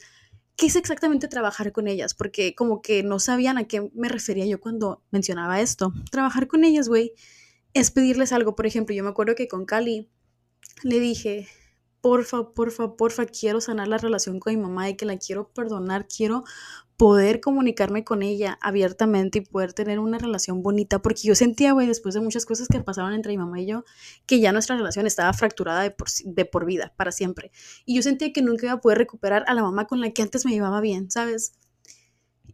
¿qué 0.56 0.68
es 0.68 0.76
exactamente 0.76 1.28
trabajar 1.28 1.72
con 1.72 1.88
ellas? 1.88 2.14
Porque 2.14 2.56
como 2.56 2.82
que 2.82 3.04
no 3.04 3.20
sabían 3.20 3.58
a 3.58 3.66
qué 3.66 3.92
me 3.94 4.10
refería 4.10 4.46
yo 4.46 4.60
cuando 4.60 5.04
mencionaba 5.12 5.62
esto. 5.62 5.94
Trabajar 6.12 6.48
con 6.48 6.64
ellas, 6.64 6.90
güey, 6.90 7.14
es 7.74 7.92
pedirles 7.92 8.32
algo. 8.32 8.56
Por 8.56 8.66
ejemplo, 8.66 8.96
yo 8.96 9.04
me 9.04 9.10
acuerdo 9.10 9.36
que 9.36 9.48
con 9.48 9.66
Cali 9.66 10.10
le 10.84 11.00
dije, 11.00 11.48
porfa, 12.04 12.54
porfa, 12.54 12.98
porfa, 12.98 13.26
quiero 13.26 13.62
sanar 13.62 13.88
la 13.88 13.98
relación 13.98 14.42
con 14.42 14.54
mi 14.54 14.62
mamá 14.62 14.90
y 14.90 14.98
que 14.98 15.06
la 15.06 15.18
quiero 15.18 15.48
perdonar, 15.54 16.06
quiero 16.06 16.44
poder 16.98 17.40
comunicarme 17.40 18.04
con 18.04 18.24
ella 18.24 18.60
abiertamente 18.62 19.40
y 19.40 19.42
poder 19.42 19.72
tener 19.72 20.00
una 20.00 20.18
relación 20.18 20.62
bonita, 20.62 21.02
porque 21.02 21.22
yo 21.24 21.34
sentía, 21.34 21.72
güey, 21.72 21.88
después 21.88 22.14
de 22.14 22.20
muchas 22.20 22.46
cosas 22.46 22.68
que 22.68 22.82
pasaron 22.82 23.14
entre 23.14 23.32
mi 23.32 23.38
mamá 23.38 23.62
y 23.62 23.68
yo, 23.68 23.86
que 24.26 24.42
ya 24.42 24.52
nuestra 24.52 24.76
relación 24.76 25.08
estaba 25.08 25.32
fracturada 25.32 25.82
de 25.82 25.92
por, 25.92 26.10
de 26.26 26.44
por 26.44 26.66
vida, 26.66 26.94
para 26.98 27.14
siempre. 27.14 27.54
Y 27.86 27.96
yo 27.96 28.02
sentía 28.02 28.34
que 28.34 28.42
nunca 28.42 28.66
iba 28.66 28.74
a 28.74 28.82
poder 28.82 28.98
recuperar 28.98 29.46
a 29.48 29.54
la 29.54 29.62
mamá 29.62 29.88
con 29.88 30.02
la 30.02 30.12
que 30.12 30.24
antes 30.24 30.46
me 30.46 30.52
llevaba 30.52 30.82
bien, 30.82 31.10
¿sabes? 31.10 31.54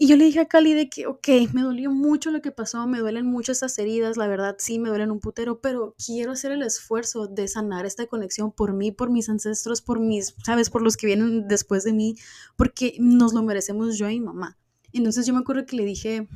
Y 0.02 0.08
yo 0.08 0.16
le 0.16 0.24
dije 0.24 0.40
a 0.40 0.48
Cali 0.48 0.74
de 0.74 0.90
que, 0.90 1.08
ok, 1.08 1.28
me 1.52 1.62
dolió 1.62 1.92
mucho 1.92 2.32
lo 2.32 2.42
que 2.42 2.52
pasó, 2.52 2.88
me 2.88 3.00
duelen 3.00 3.26
mucho 3.26 3.52
estas 3.52 3.78
heridas, 3.80 4.16
la 4.16 4.28
verdad 4.28 4.56
sí, 4.58 4.80
me 4.80 4.88
duelen 4.88 5.12
un 5.12 5.20
putero, 5.20 5.60
pero 5.60 5.94
quiero 6.04 6.32
hacer 6.32 6.54
el 6.54 6.64
esfuerzo 6.64 7.28
de 7.28 7.50
sanar 7.50 7.86
esta 7.86 8.08
conexión 8.08 8.54
por 8.54 8.72
mí, 8.72 8.94
por 8.94 9.10
mis 9.10 9.28
ancestros, 9.28 9.82
por 9.82 10.00
mis, 10.00 10.36
sabes, 10.46 10.70
por 10.70 10.84
los 10.84 10.96
que 10.96 11.06
vienen 11.06 11.50
después 11.50 11.84
de 11.84 11.92
mí, 11.92 12.16
porque 12.56 12.96
nos 12.98 13.34
lo 13.34 13.44
merecemos 13.44 13.98
yo 13.98 14.10
y 14.10 14.22
mamá. 14.22 14.58
Entonces 14.94 15.26
yo 15.26 15.34
me 15.34 15.42
acuerdo 15.42 15.66
que 15.66 15.76
le 15.76 15.84
dije, 15.84 16.30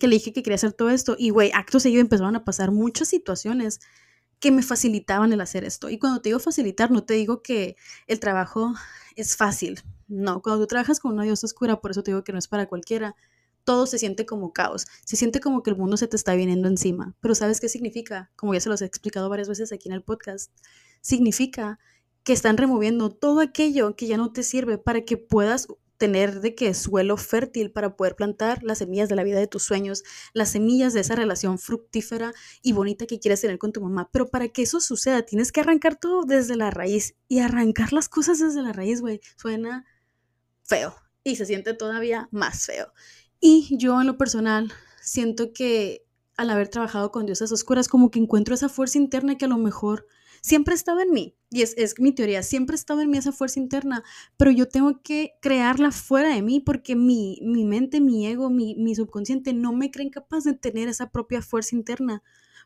que 0.00 0.08
le 0.08 0.16
dije 0.16 0.32
que 0.32 0.42
quería 0.42 0.56
hacer 0.56 0.72
todo 0.72 0.90
esto 0.90 1.14
y, 1.16 1.30
güey, 1.30 1.52
acto 1.54 1.78
seguido 1.78 2.00
empezaron 2.00 2.34
a 2.34 2.44
pasar 2.44 2.72
muchas 2.72 3.06
situaciones 3.06 3.78
que 4.40 4.50
me 4.50 4.64
facilitaban 4.64 5.32
el 5.32 5.40
hacer 5.40 5.62
esto. 5.62 5.88
Y 5.88 6.00
cuando 6.00 6.20
te 6.20 6.30
digo 6.30 6.40
facilitar, 6.40 6.90
no 6.90 7.04
te 7.04 7.14
digo 7.14 7.42
que 7.42 7.76
el 8.08 8.18
trabajo 8.18 8.74
es 9.14 9.36
fácil, 9.36 9.80
no, 10.08 10.42
cuando 10.42 10.62
tú 10.64 10.68
trabajas 10.68 11.00
con 11.00 11.12
una 11.12 11.24
diosa 11.24 11.46
oscura, 11.46 11.80
por 11.80 11.90
eso 11.90 12.02
te 12.02 12.10
digo 12.10 12.24
que 12.24 12.32
no 12.32 12.38
es 12.38 12.48
para 12.48 12.66
cualquiera, 12.66 13.16
todo 13.64 13.86
se 13.86 13.98
siente 13.98 14.26
como 14.26 14.52
caos, 14.52 14.86
se 15.04 15.16
siente 15.16 15.40
como 15.40 15.62
que 15.62 15.70
el 15.70 15.76
mundo 15.76 15.96
se 15.96 16.08
te 16.08 16.16
está 16.16 16.34
viniendo 16.34 16.68
encima. 16.68 17.14
Pero 17.20 17.34
¿sabes 17.34 17.60
qué 17.60 17.68
significa? 17.68 18.30
Como 18.36 18.54
ya 18.54 18.60
se 18.60 18.68
los 18.68 18.82
he 18.82 18.86
explicado 18.86 19.28
varias 19.28 19.48
veces 19.48 19.72
aquí 19.72 19.88
en 19.88 19.94
el 19.94 20.02
podcast, 20.02 20.52
significa 21.00 21.78
que 22.24 22.32
están 22.32 22.56
removiendo 22.56 23.10
todo 23.10 23.40
aquello 23.40 23.96
que 23.96 24.06
ya 24.06 24.16
no 24.16 24.32
te 24.32 24.42
sirve 24.42 24.78
para 24.78 25.04
que 25.04 25.16
puedas 25.16 25.68
tener 26.02 26.40
de 26.40 26.56
que 26.56 26.74
suelo 26.74 27.16
fértil 27.16 27.70
para 27.70 27.96
poder 27.96 28.16
plantar 28.16 28.64
las 28.64 28.78
semillas 28.78 29.08
de 29.08 29.14
la 29.14 29.22
vida 29.22 29.38
de 29.38 29.46
tus 29.46 29.62
sueños, 29.62 30.02
las 30.32 30.50
semillas 30.50 30.94
de 30.94 31.00
esa 31.00 31.14
relación 31.14 31.60
fructífera 31.60 32.32
y 32.60 32.72
bonita 32.72 33.06
que 33.06 33.20
quieres 33.20 33.40
tener 33.40 33.58
con 33.58 33.72
tu 33.72 33.80
mamá. 33.80 34.08
Pero 34.12 34.28
para 34.28 34.48
que 34.48 34.62
eso 34.62 34.80
suceda, 34.80 35.22
tienes 35.22 35.52
que 35.52 35.60
arrancar 35.60 35.94
todo 35.94 36.24
desde 36.24 36.56
la 36.56 36.72
raíz 36.72 37.14
y 37.28 37.38
arrancar 37.38 37.92
las 37.92 38.08
cosas 38.08 38.40
desde 38.40 38.62
la 38.62 38.72
raíz, 38.72 39.00
güey. 39.00 39.20
Suena 39.36 39.84
feo 40.72 40.94
y 41.22 41.36
se 41.36 41.46
siente 41.46 41.74
todavía 41.74 42.28
más 42.30 42.64
feo. 42.64 42.92
Y 43.40 43.76
yo 43.76 44.00
en 44.00 44.06
lo 44.06 44.16
personal 44.16 44.72
siento 45.00 45.52
que 45.52 46.06
al 46.36 46.48
haber 46.48 46.68
trabajado 46.68 47.10
con 47.10 47.26
diosas 47.26 47.52
oscuras, 47.52 47.88
como 47.88 48.10
que 48.10 48.18
encuentro 48.18 48.54
esa 48.54 48.70
fuerza 48.70 48.98
interna 48.98 49.36
que 49.36 49.44
a 49.44 49.48
lo 49.48 49.58
mejor 49.58 50.06
siempre 50.40 50.74
estaba 50.74 51.02
en 51.02 51.12
mí. 51.12 51.36
Y 51.50 51.60
es, 51.60 51.74
es 51.76 51.94
mi 51.98 52.12
teoría, 52.12 52.42
siempre 52.42 52.74
estaba 52.74 53.02
en 53.02 53.10
mí 53.10 53.18
esa 53.18 53.32
fuerza 53.32 53.60
interna, 53.60 54.02
pero 54.38 54.50
yo 54.50 54.66
tengo 54.66 55.02
que 55.02 55.34
crearla 55.42 55.92
fuera 55.92 56.34
de 56.34 56.40
mí 56.40 56.60
porque 56.60 56.96
mi, 56.96 57.38
mi 57.42 57.64
mente, 57.64 58.00
mi 58.00 58.26
ego, 58.26 58.48
mi, 58.48 58.74
mi 58.76 58.94
subconsciente 58.94 59.52
no 59.52 59.72
me 59.72 59.90
creen 59.90 60.08
capaz 60.08 60.44
de 60.44 60.54
tener 60.54 60.88
esa 60.88 61.10
propia 61.10 61.42
fuerza 61.42 61.76
interna 61.76 62.22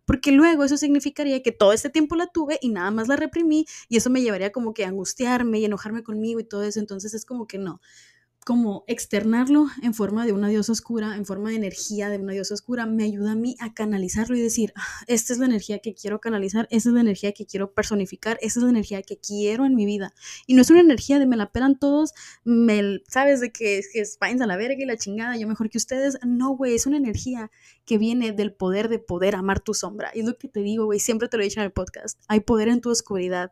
porque 0.07 0.33
luego 0.33 0.65
eso 0.65 0.77
significaría 0.79 1.43
que 1.43 1.53
todo 1.53 1.73
este 1.73 1.91
tiempo 1.91 2.17
la 2.17 2.29
tuve 2.29 2.59
y 2.63 2.71
nada 2.71 2.91
más 2.91 3.09
la 3.09 3.17
reprimí 3.17 3.67
y 3.89 3.99
eso 3.99 4.11
me 4.11 4.23
llevaría 4.23 4.53
como 4.53 4.73
que 4.75 4.85
a 4.85 4.89
angustiarme 4.89 5.59
y 5.59 5.67
enojarme 5.67 6.03
conmigo 6.03 6.41
y 6.41 6.45
todo 6.45 6.63
eso, 6.63 6.81
entonces 6.81 7.13
es 7.15 7.27
como 7.27 7.47
que 7.47 7.59
no 7.59 7.81
como 8.47 8.85
externarlo 8.87 9.67
en 9.83 9.93
forma 9.93 10.25
de 10.25 10.33
una 10.33 10.47
diosa 10.47 10.71
oscura, 10.71 11.17
en 11.17 11.27
forma 11.27 11.51
de 11.51 11.57
energía 11.57 12.11
de 12.11 12.19
una 12.19 12.33
diosa 12.33 12.55
oscura, 12.55 12.87
me 12.87 13.03
ayuda 13.03 13.33
a 13.33 13.35
mí 13.35 13.57
a 13.59 13.75
canalizarlo 13.75 14.37
y 14.37 14.41
decir, 14.41 14.73
ah, 14.77 14.87
esta 15.09 15.33
es 15.33 15.41
la 15.41 15.47
energía 15.47 15.81
que 15.81 15.95
quiero 15.95 16.21
canalizar, 16.21 16.69
esta 16.71 16.91
es 16.91 16.95
la 16.95 17.01
energía 17.01 17.33
que 17.33 17.45
quiero 17.45 17.75
personificar, 17.75 18.39
esta 18.41 18.61
es 18.61 18.63
la 18.63 18.71
energía 18.71 19.03
que 19.03 19.19
quiero 19.19 19.67
en 19.67 19.75
mi 19.75 19.85
vida. 19.85 20.15
Y 20.47 20.55
no 20.55 20.63
es 20.63 20.71
una 20.71 20.79
energía 20.79 21.19
de 21.19 21.27
me 21.27 21.37
la 21.37 21.51
pelan 21.51 21.77
todos, 21.77 22.13
me, 22.45 23.03
sabes 23.09 23.41
de 23.41 23.51
que, 23.51 23.81
que 23.93 24.01
es 24.01 24.17
a 24.21 24.47
la 24.47 24.57
verga 24.57 24.81
y 24.81 24.87
la 24.87 24.97
chingada, 24.97 25.37
yo 25.37 25.49
mejor 25.49 25.69
que 25.69 25.79
ustedes. 25.79 26.17
No, 26.25 26.51
güey, 26.51 26.77
es 26.77 26.87
una 26.87 26.99
energía 26.99 27.51
que 27.85 27.99
viene 27.99 28.31
del 28.31 28.53
poder 28.53 28.89
de 28.89 29.01
poder 29.01 29.35
amar 29.35 29.59
tu 29.59 29.75
sombra. 29.75 30.13
Y 30.15 30.21
es 30.21 30.27
lo 30.27 30.39
que 30.39 30.47
te 30.47 30.61
digo, 30.61 30.85
güey, 30.85 31.01
siempre 31.01 31.27
te 31.27 31.37
lo 31.37 31.43
he 31.43 31.47
dicho 31.47 31.59
en 31.59 31.67
el 31.67 31.73
podcast. 31.73 32.21
Hay 32.29 32.41
poder 32.41 32.69
en 32.69 32.81
tu 32.81 32.91
oscuridad 32.91 33.51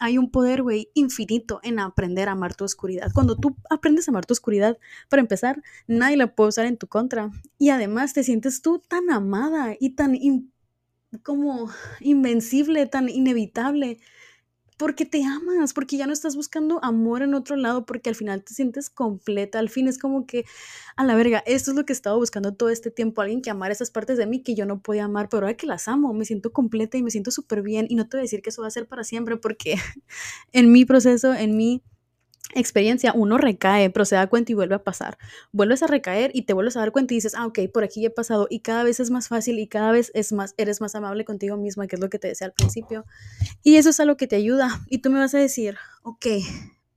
hay 0.00 0.18
un 0.18 0.30
poder, 0.30 0.62
güey, 0.62 0.90
infinito 0.94 1.60
en 1.62 1.78
aprender 1.78 2.28
a 2.28 2.32
amar 2.32 2.54
tu 2.54 2.64
oscuridad. 2.64 3.10
Cuando 3.14 3.36
tú 3.36 3.56
aprendes 3.70 4.08
a 4.08 4.10
amar 4.10 4.26
tu 4.26 4.32
oscuridad, 4.32 4.78
para 5.08 5.20
empezar, 5.20 5.62
nadie 5.86 6.16
la 6.16 6.34
puede 6.34 6.48
usar 6.48 6.66
en 6.66 6.76
tu 6.76 6.86
contra. 6.86 7.30
Y 7.58 7.70
además 7.70 8.12
te 8.12 8.24
sientes 8.24 8.62
tú 8.62 8.82
tan 8.86 9.10
amada 9.10 9.74
y 9.78 9.90
tan 9.90 10.18
como 11.22 11.70
invencible, 12.00 12.86
tan 12.86 13.08
inevitable 13.08 13.98
porque 14.76 15.06
te 15.06 15.24
amas, 15.24 15.72
porque 15.72 15.96
ya 15.96 16.06
no 16.06 16.12
estás 16.12 16.36
buscando 16.36 16.78
amor 16.84 17.22
en 17.22 17.34
otro 17.34 17.56
lado, 17.56 17.86
porque 17.86 18.10
al 18.10 18.14
final 18.14 18.42
te 18.44 18.54
sientes 18.54 18.90
completa, 18.90 19.58
al 19.58 19.68
fin 19.68 19.88
es 19.88 19.98
como 19.98 20.26
que, 20.26 20.44
a 20.96 21.04
la 21.04 21.14
verga, 21.14 21.42
esto 21.46 21.70
es 21.70 21.76
lo 21.76 21.84
que 21.84 21.92
he 21.92 21.94
estado 21.94 22.18
buscando 22.18 22.54
todo 22.54 22.68
este 22.68 22.90
tiempo, 22.90 23.22
alguien 23.22 23.42
que 23.42 23.50
amara 23.50 23.72
esas 23.72 23.90
partes 23.90 24.18
de 24.18 24.26
mí 24.26 24.42
que 24.42 24.54
yo 24.54 24.66
no 24.66 24.80
podía 24.80 25.04
amar, 25.04 25.28
pero 25.28 25.46
ahora 25.46 25.56
que 25.56 25.66
las 25.66 25.88
amo, 25.88 26.12
me 26.12 26.24
siento 26.24 26.52
completa 26.52 26.98
y 26.98 27.02
me 27.02 27.10
siento 27.10 27.30
súper 27.30 27.62
bien, 27.62 27.86
y 27.88 27.94
no 27.94 28.08
te 28.08 28.16
voy 28.16 28.22
a 28.22 28.26
decir 28.26 28.42
que 28.42 28.50
eso 28.50 28.62
va 28.62 28.68
a 28.68 28.70
ser 28.70 28.86
para 28.86 29.04
siempre, 29.04 29.36
porque 29.36 29.76
en 30.52 30.72
mi 30.72 30.84
proceso, 30.84 31.34
en 31.34 31.56
mi 31.56 31.82
experiencia, 32.54 33.12
uno 33.14 33.38
recae, 33.38 33.90
pero 33.90 34.04
se 34.04 34.14
da 34.14 34.26
cuenta 34.28 34.52
y 34.52 34.54
vuelve 34.54 34.74
a 34.74 34.82
pasar. 34.82 35.18
Vuelves 35.52 35.82
a 35.82 35.86
recaer 35.86 36.30
y 36.34 36.42
te 36.42 36.52
vuelves 36.52 36.76
a 36.76 36.80
dar 36.80 36.92
cuenta 36.92 37.14
y 37.14 37.18
dices, 37.18 37.34
ah, 37.34 37.46
ok, 37.46 37.60
por 37.72 37.84
aquí 37.84 38.04
he 38.04 38.10
pasado 38.10 38.46
y 38.50 38.60
cada 38.60 38.84
vez 38.84 39.00
es 39.00 39.10
más 39.10 39.28
fácil 39.28 39.58
y 39.58 39.66
cada 39.66 39.92
vez 39.92 40.10
es 40.14 40.32
más, 40.32 40.54
eres 40.56 40.80
más 40.80 40.94
amable 40.94 41.24
contigo 41.24 41.56
misma, 41.56 41.86
que 41.86 41.96
es 41.96 42.00
lo 42.00 42.08
que 42.08 42.18
te 42.18 42.28
decía 42.28 42.46
al 42.46 42.52
principio. 42.52 43.04
Y 43.62 43.76
eso 43.76 43.90
es 43.90 44.00
algo 44.00 44.16
que 44.16 44.26
te 44.26 44.36
ayuda. 44.36 44.84
Y 44.88 44.98
tú 44.98 45.10
me 45.10 45.18
vas 45.18 45.34
a 45.34 45.38
decir, 45.38 45.76
ok, 46.02 46.26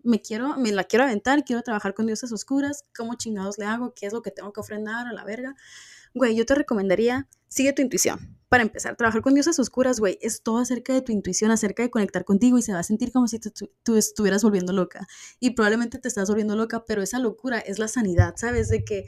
me 0.04 0.22
quiero, 0.22 0.58
me 0.58 0.72
la 0.72 0.84
quiero 0.86 1.04
aventar, 1.04 1.44
quiero 1.44 1.62
trabajar 1.62 1.94
con 1.94 2.06
dioses 2.06 2.32
oscuras, 2.32 2.86
¿cómo 2.96 3.16
chingados 3.16 3.58
le 3.58 3.66
hago? 3.66 3.94
¿Qué 3.94 4.06
es 4.06 4.14
lo 4.14 4.22
que 4.22 4.32
tengo 4.32 4.54
que 4.54 4.60
ofrendar 4.60 5.08
a 5.08 5.14
la 5.14 5.24
verga? 5.24 5.56
Güey, 6.14 6.36
yo 6.36 6.46
te 6.46 6.56
recomendaría, 6.56 7.28
sigue 7.48 7.74
tu 7.74 7.82
intuición 7.82 8.40
para 8.50 8.64
empezar, 8.64 8.96
trabajar 8.96 9.22
con 9.22 9.36
diosas 9.36 9.60
oscuras, 9.60 10.00
güey, 10.00 10.18
es 10.22 10.42
todo 10.42 10.58
acerca 10.58 10.92
de 10.92 11.02
tu 11.02 11.12
intuición, 11.12 11.52
acerca 11.52 11.84
de 11.84 11.92
conectar 11.92 12.26
contigo 12.26 12.58
y 12.58 12.64
se 12.64 12.74
va 12.74 12.80
a 12.80 12.84
sentir 12.84 13.12
como 13.12 13.28
si 13.28 13.40
tú 13.40 13.96
estuvieras 13.96 14.44
volviendo 14.44 14.74
loca. 14.74 15.08
Y 15.40 15.52
probablemente 15.52 16.00
te 16.00 16.08
estás 16.08 16.30
volviendo 16.30 16.56
loca, 16.56 16.84
pero 16.86 17.04
esa 17.04 17.20
locura 17.20 17.60
es 17.60 17.78
la 17.78 17.88
sanidad, 17.88 18.34
¿sabes? 18.38 18.70
De 18.70 18.84
que 18.84 19.06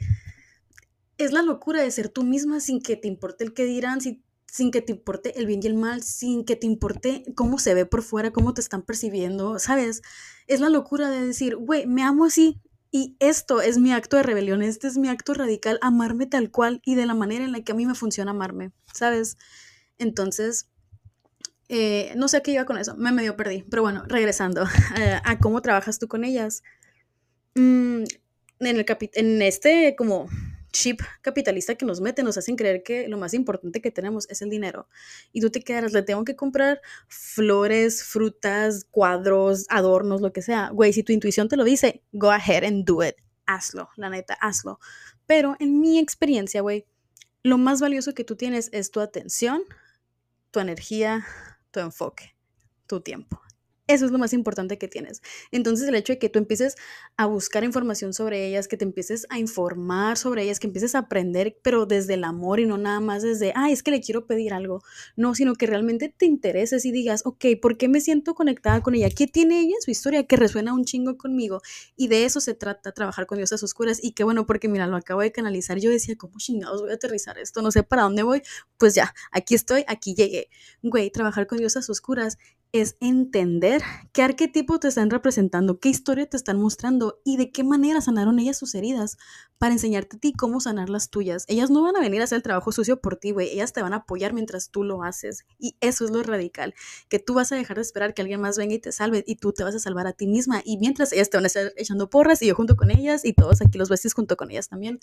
es 1.18 1.32
la 1.32 1.42
locura 1.42 1.82
de 1.82 1.90
ser 1.90 2.08
tú 2.08 2.22
misma 2.22 2.60
sin 2.60 2.80
que 2.80 2.96
te 2.96 3.08
importe 3.08 3.42
el 3.42 3.52
que 3.52 3.64
dirán, 3.64 4.00
sin, 4.00 4.24
sin 4.46 4.70
que 4.70 4.80
te 4.80 4.92
importe 4.92 5.36
el 5.36 5.46
bien 5.46 5.60
y 5.60 5.66
el 5.66 5.74
mal, 5.74 6.04
sin 6.04 6.44
que 6.44 6.54
te 6.54 6.68
importe 6.68 7.24
cómo 7.34 7.58
se 7.58 7.74
ve 7.74 7.84
por 7.84 8.02
fuera, 8.02 8.30
cómo 8.30 8.54
te 8.54 8.60
están 8.60 8.82
percibiendo, 8.82 9.58
¿sabes? 9.58 10.02
Es 10.46 10.60
la 10.60 10.68
locura 10.68 11.10
de 11.10 11.26
decir, 11.26 11.56
güey, 11.56 11.84
me 11.86 12.04
amo 12.04 12.26
así, 12.26 12.60
y 12.94 13.16
esto 13.20 13.62
es 13.62 13.78
mi 13.78 13.90
acto 13.90 14.18
de 14.18 14.22
rebelión, 14.22 14.62
este 14.62 14.86
es 14.86 14.98
mi 14.98 15.08
acto 15.08 15.32
radical, 15.32 15.78
amarme 15.80 16.26
tal 16.26 16.50
cual 16.50 16.82
y 16.84 16.94
de 16.94 17.06
la 17.06 17.14
manera 17.14 17.42
en 17.42 17.50
la 17.50 17.62
que 17.62 17.72
a 17.72 17.74
mí 17.74 17.86
me 17.86 17.94
funciona 17.94 18.32
amarme, 18.32 18.70
¿sabes? 18.92 19.38
Entonces, 19.96 20.68
eh, 21.70 22.12
no 22.16 22.28
sé 22.28 22.42
qué 22.42 22.52
iba 22.52 22.66
con 22.66 22.76
eso, 22.76 22.94
me 22.98 23.10
medio 23.10 23.34
perdí, 23.34 23.64
pero 23.70 23.80
bueno, 23.80 24.04
regresando 24.06 24.64
a, 25.24 25.38
cómo 25.38 25.62
trabajas 25.62 25.98
tú 25.98 26.06
con 26.06 26.22
ellas. 26.22 26.62
Mm, 27.54 28.04
en, 28.60 28.76
el 28.76 28.86
en 29.14 29.42
este 29.42 29.94
como 29.96 30.28
chip 30.72 31.00
capitalista 31.20 31.74
que 31.74 31.84
nos 31.86 32.00
mete, 32.00 32.22
nos 32.22 32.36
hacen 32.38 32.56
creer 32.56 32.82
que 32.82 33.06
lo 33.08 33.18
más 33.18 33.34
importante 33.34 33.80
que 33.80 33.90
tenemos 33.90 34.28
es 34.30 34.42
el 34.42 34.50
dinero. 34.50 34.88
Y 35.32 35.40
tú 35.40 35.50
te 35.50 35.62
quedas, 35.62 35.92
le 35.92 36.02
tengo 36.02 36.24
que 36.24 36.34
comprar 36.34 36.80
flores, 37.08 38.02
frutas, 38.02 38.84
cuadros, 38.90 39.66
adornos, 39.68 40.20
lo 40.20 40.32
que 40.32 40.42
sea. 40.42 40.70
Güey, 40.70 40.92
si 40.92 41.02
tu 41.02 41.12
intuición 41.12 41.48
te 41.48 41.56
lo 41.56 41.64
dice, 41.64 42.02
go 42.12 42.30
ahead 42.30 42.64
and 42.64 42.84
do 42.84 43.04
it. 43.04 43.16
Hazlo, 43.46 43.90
la 43.96 44.08
neta, 44.08 44.34
hazlo. 44.40 44.80
Pero 45.26 45.56
en 45.60 45.80
mi 45.80 45.98
experiencia, 45.98 46.62
güey, 46.62 46.86
lo 47.42 47.58
más 47.58 47.80
valioso 47.80 48.14
que 48.14 48.24
tú 48.24 48.36
tienes 48.36 48.68
es 48.72 48.90
tu 48.90 49.00
atención 49.00 49.64
tu 50.52 50.60
energía, 50.60 51.26
tu 51.72 51.80
enfoque, 51.80 52.36
tu 52.86 53.00
tiempo. 53.00 53.40
Eso 53.88 54.06
es 54.06 54.12
lo 54.12 54.18
más 54.18 54.32
importante 54.32 54.78
que 54.78 54.86
tienes. 54.86 55.22
Entonces 55.50 55.88
el 55.88 55.96
hecho 55.96 56.12
de 56.12 56.18
que 56.20 56.28
tú 56.28 56.38
empieces 56.38 56.76
a 57.16 57.26
buscar 57.26 57.64
información 57.64 58.14
sobre 58.14 58.46
ellas, 58.46 58.68
que 58.68 58.76
te 58.76 58.84
empieces 58.84 59.26
a 59.28 59.40
informar 59.40 60.16
sobre 60.16 60.44
ellas, 60.44 60.60
que 60.60 60.68
empieces 60.68 60.94
a 60.94 61.00
aprender, 61.00 61.58
pero 61.62 61.84
desde 61.84 62.14
el 62.14 62.22
amor 62.22 62.60
y 62.60 62.66
no 62.66 62.78
nada 62.78 63.00
más 63.00 63.22
desde, 63.22 63.52
ah, 63.56 63.70
es 63.70 63.82
que 63.82 63.90
le 63.90 64.00
quiero 64.00 64.24
pedir 64.26 64.54
algo. 64.54 64.82
No, 65.16 65.34
sino 65.34 65.54
que 65.54 65.66
realmente 65.66 66.08
te 66.16 66.26
intereses 66.26 66.84
y 66.84 66.92
digas, 66.92 67.22
ok, 67.24 67.44
¿por 67.60 67.76
qué 67.76 67.88
me 67.88 68.00
siento 68.00 68.34
conectada 68.34 68.82
con 68.82 68.94
ella? 68.94 69.10
¿Qué 69.10 69.26
tiene 69.26 69.60
ella 69.60 69.74
en 69.74 69.82
su 69.82 69.90
historia 69.90 70.26
que 70.28 70.36
resuena 70.36 70.72
un 70.74 70.84
chingo 70.84 71.16
conmigo? 71.18 71.60
Y 71.96 72.06
de 72.06 72.24
eso 72.24 72.40
se 72.40 72.54
trata, 72.54 72.92
trabajar 72.92 73.26
con 73.26 73.38
diosas 73.38 73.64
oscuras. 73.64 73.98
Y 74.00 74.12
qué 74.12 74.22
bueno, 74.22 74.46
porque 74.46 74.68
mira, 74.68 74.86
lo 74.86 74.96
acabo 74.96 75.22
de 75.22 75.32
canalizar. 75.32 75.78
Yo 75.78 75.90
decía, 75.90 76.14
¿cómo 76.16 76.38
chingados 76.38 76.82
voy 76.82 76.92
a 76.92 76.94
aterrizar 76.94 77.36
esto? 77.38 77.62
No 77.62 77.72
sé 77.72 77.82
para 77.82 78.02
dónde 78.02 78.22
voy. 78.22 78.42
Pues 78.78 78.94
ya, 78.94 79.12
aquí 79.32 79.56
estoy, 79.56 79.84
aquí 79.88 80.14
llegué. 80.14 80.48
Güey, 80.82 81.10
trabajar 81.10 81.48
con 81.48 81.58
diosas 81.58 81.90
oscuras 81.90 82.38
es 82.72 82.96
entender 83.00 83.82
qué 84.12 84.22
arquetipo 84.22 84.80
te 84.80 84.88
están 84.88 85.10
representando, 85.10 85.78
qué 85.78 85.90
historia 85.90 86.26
te 86.26 86.38
están 86.38 86.58
mostrando 86.58 87.20
y 87.22 87.36
de 87.36 87.52
qué 87.52 87.64
manera 87.64 88.00
sanaron 88.00 88.38
ellas 88.38 88.56
sus 88.56 88.74
heridas 88.74 89.18
para 89.58 89.74
enseñarte 89.74 90.16
a 90.16 90.18
ti 90.18 90.32
cómo 90.32 90.58
sanar 90.58 90.88
las 90.88 91.10
tuyas. 91.10 91.44
Ellas 91.48 91.70
no 91.70 91.82
van 91.82 91.96
a 91.96 92.00
venir 92.00 92.20
a 92.20 92.24
hacer 92.24 92.36
el 92.36 92.42
trabajo 92.42 92.72
sucio 92.72 93.00
por 93.00 93.16
ti, 93.16 93.30
güey. 93.30 93.50
Ellas 93.50 93.72
te 93.72 93.82
van 93.82 93.92
a 93.92 93.98
apoyar 93.98 94.32
mientras 94.32 94.70
tú 94.70 94.84
lo 94.84 95.04
haces. 95.04 95.44
Y 95.58 95.76
eso 95.80 96.06
es 96.06 96.10
lo 96.10 96.22
radical, 96.22 96.74
que 97.08 97.18
tú 97.18 97.34
vas 97.34 97.52
a 97.52 97.56
dejar 97.56 97.76
de 97.76 97.82
esperar 97.82 98.14
que 98.14 98.22
alguien 98.22 98.40
más 98.40 98.56
venga 98.56 98.74
y 98.74 98.78
te 98.78 98.90
salve 98.90 99.22
y 99.26 99.36
tú 99.36 99.52
te 99.52 99.62
vas 99.62 99.74
a 99.74 99.78
salvar 99.78 100.06
a 100.06 100.14
ti 100.14 100.26
misma. 100.26 100.62
Y 100.64 100.78
mientras 100.78 101.12
ellas 101.12 101.30
te 101.30 101.36
van 101.36 101.44
a 101.44 101.46
estar 101.48 101.72
echando 101.76 102.08
porras 102.10 102.42
y 102.42 102.46
yo 102.46 102.54
junto 102.54 102.74
con 102.74 102.90
ellas 102.90 103.24
y 103.24 103.34
todos 103.34 103.60
aquí 103.60 103.78
los 103.78 103.90
besties 103.90 104.14
junto 104.14 104.36
con 104.36 104.50
ellas 104.50 104.68
también. 104.68 104.98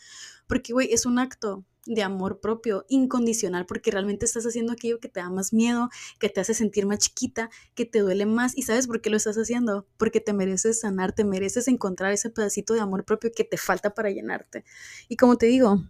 Porque, 0.47 0.73
güey, 0.73 0.91
es 0.91 1.05
un 1.05 1.19
acto 1.19 1.63
de 1.85 2.03
amor 2.03 2.39
propio 2.39 2.85
incondicional 2.89 3.65
porque 3.65 3.91
realmente 3.91 4.25
estás 4.25 4.45
haciendo 4.45 4.73
aquello 4.73 4.99
que 4.99 5.09
te 5.09 5.19
da 5.19 5.29
más 5.29 5.53
miedo, 5.53 5.89
que 6.19 6.29
te 6.29 6.39
hace 6.41 6.53
sentir 6.53 6.85
más 6.85 6.99
chiquita, 6.99 7.49
que 7.75 7.85
te 7.85 7.99
duele 7.99 8.25
más. 8.25 8.57
¿Y 8.57 8.63
sabes 8.63 8.87
por 8.87 9.01
qué 9.01 9.09
lo 9.09 9.17
estás 9.17 9.37
haciendo? 9.37 9.87
Porque 9.97 10.19
te 10.19 10.33
mereces 10.33 10.81
sanar, 10.81 11.13
te 11.13 11.23
mereces 11.23 11.67
encontrar 11.67 12.11
ese 12.11 12.29
pedacito 12.29 12.73
de 12.73 12.81
amor 12.81 13.05
propio 13.05 13.31
que 13.35 13.43
te 13.43 13.57
falta 13.57 13.93
para 13.93 14.09
llenarte. 14.09 14.65
Y 15.07 15.17
como 15.17 15.37
te 15.37 15.45
digo, 15.45 15.83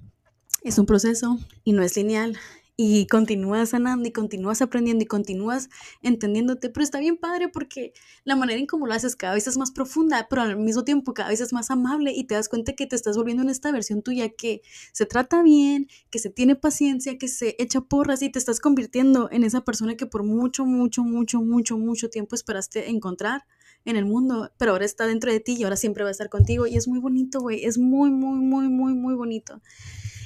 es 0.63 0.77
un 0.77 0.86
proceso 0.86 1.39
y 1.63 1.73
no 1.73 1.84
es 1.84 1.95
lineal 1.95 2.38
y 2.81 3.07
continúas 3.07 3.71
sanando 3.71 4.07
y 4.07 4.13
continúas 4.13 4.61
aprendiendo 4.61 5.03
y 5.03 5.05
continúas 5.05 5.69
entendiéndote, 6.01 6.69
pero 6.69 6.81
está 6.81 6.97
bien 6.97 7.17
padre 7.17 7.49
porque 7.49 7.91
la 8.23 8.37
manera 8.37 8.57
en 8.57 8.67
cómo 8.67 8.87
lo 8.87 8.93
haces 8.93 9.17
cada 9.17 9.33
vez 9.33 9.47
es 9.47 9.57
más 9.57 9.71
profunda, 9.71 10.27
pero 10.29 10.43
al 10.43 10.55
mismo 10.55 10.85
tiempo 10.85 11.13
cada 11.13 11.27
vez 11.27 11.41
es 11.41 11.51
más 11.51 11.71
amable 11.71 12.13
y 12.13 12.23
te 12.23 12.35
das 12.35 12.47
cuenta 12.47 12.71
que 12.71 12.87
te 12.87 12.95
estás 12.95 13.17
volviendo 13.17 13.43
en 13.43 13.49
esta 13.49 13.73
versión 13.73 14.01
tuya 14.01 14.29
que 14.29 14.61
se 14.93 15.05
trata 15.05 15.43
bien, 15.43 15.89
que 16.09 16.19
se 16.19 16.29
tiene 16.29 16.55
paciencia, 16.55 17.17
que 17.17 17.27
se 17.27 17.57
echa 17.59 17.81
porras 17.81 18.21
y 18.21 18.29
te 18.29 18.39
estás 18.39 18.61
convirtiendo 18.61 19.27
en 19.29 19.43
esa 19.43 19.59
persona 19.59 19.97
que 19.97 20.05
por 20.05 20.23
mucho, 20.23 20.63
mucho, 20.63 21.03
mucho, 21.03 21.41
mucho, 21.41 21.77
mucho 21.77 22.09
tiempo 22.09 22.33
esperaste 22.33 22.89
encontrar 22.89 23.43
en 23.83 23.97
el 23.97 24.05
mundo, 24.05 24.53
pero 24.57 24.71
ahora 24.71 24.85
está 24.85 25.05
dentro 25.05 25.33
de 25.33 25.41
ti 25.41 25.57
y 25.59 25.63
ahora 25.65 25.75
siempre 25.75 26.03
va 26.03 26.11
a 26.11 26.11
estar 26.11 26.29
contigo 26.29 26.65
y 26.65 26.77
es 26.77 26.87
muy 26.87 26.99
bonito, 26.99 27.41
güey, 27.41 27.65
es 27.65 27.77
muy, 27.77 28.09
muy, 28.09 28.39
muy, 28.39 28.69
muy, 28.69 28.93
muy 28.93 29.15
bonito. 29.15 29.61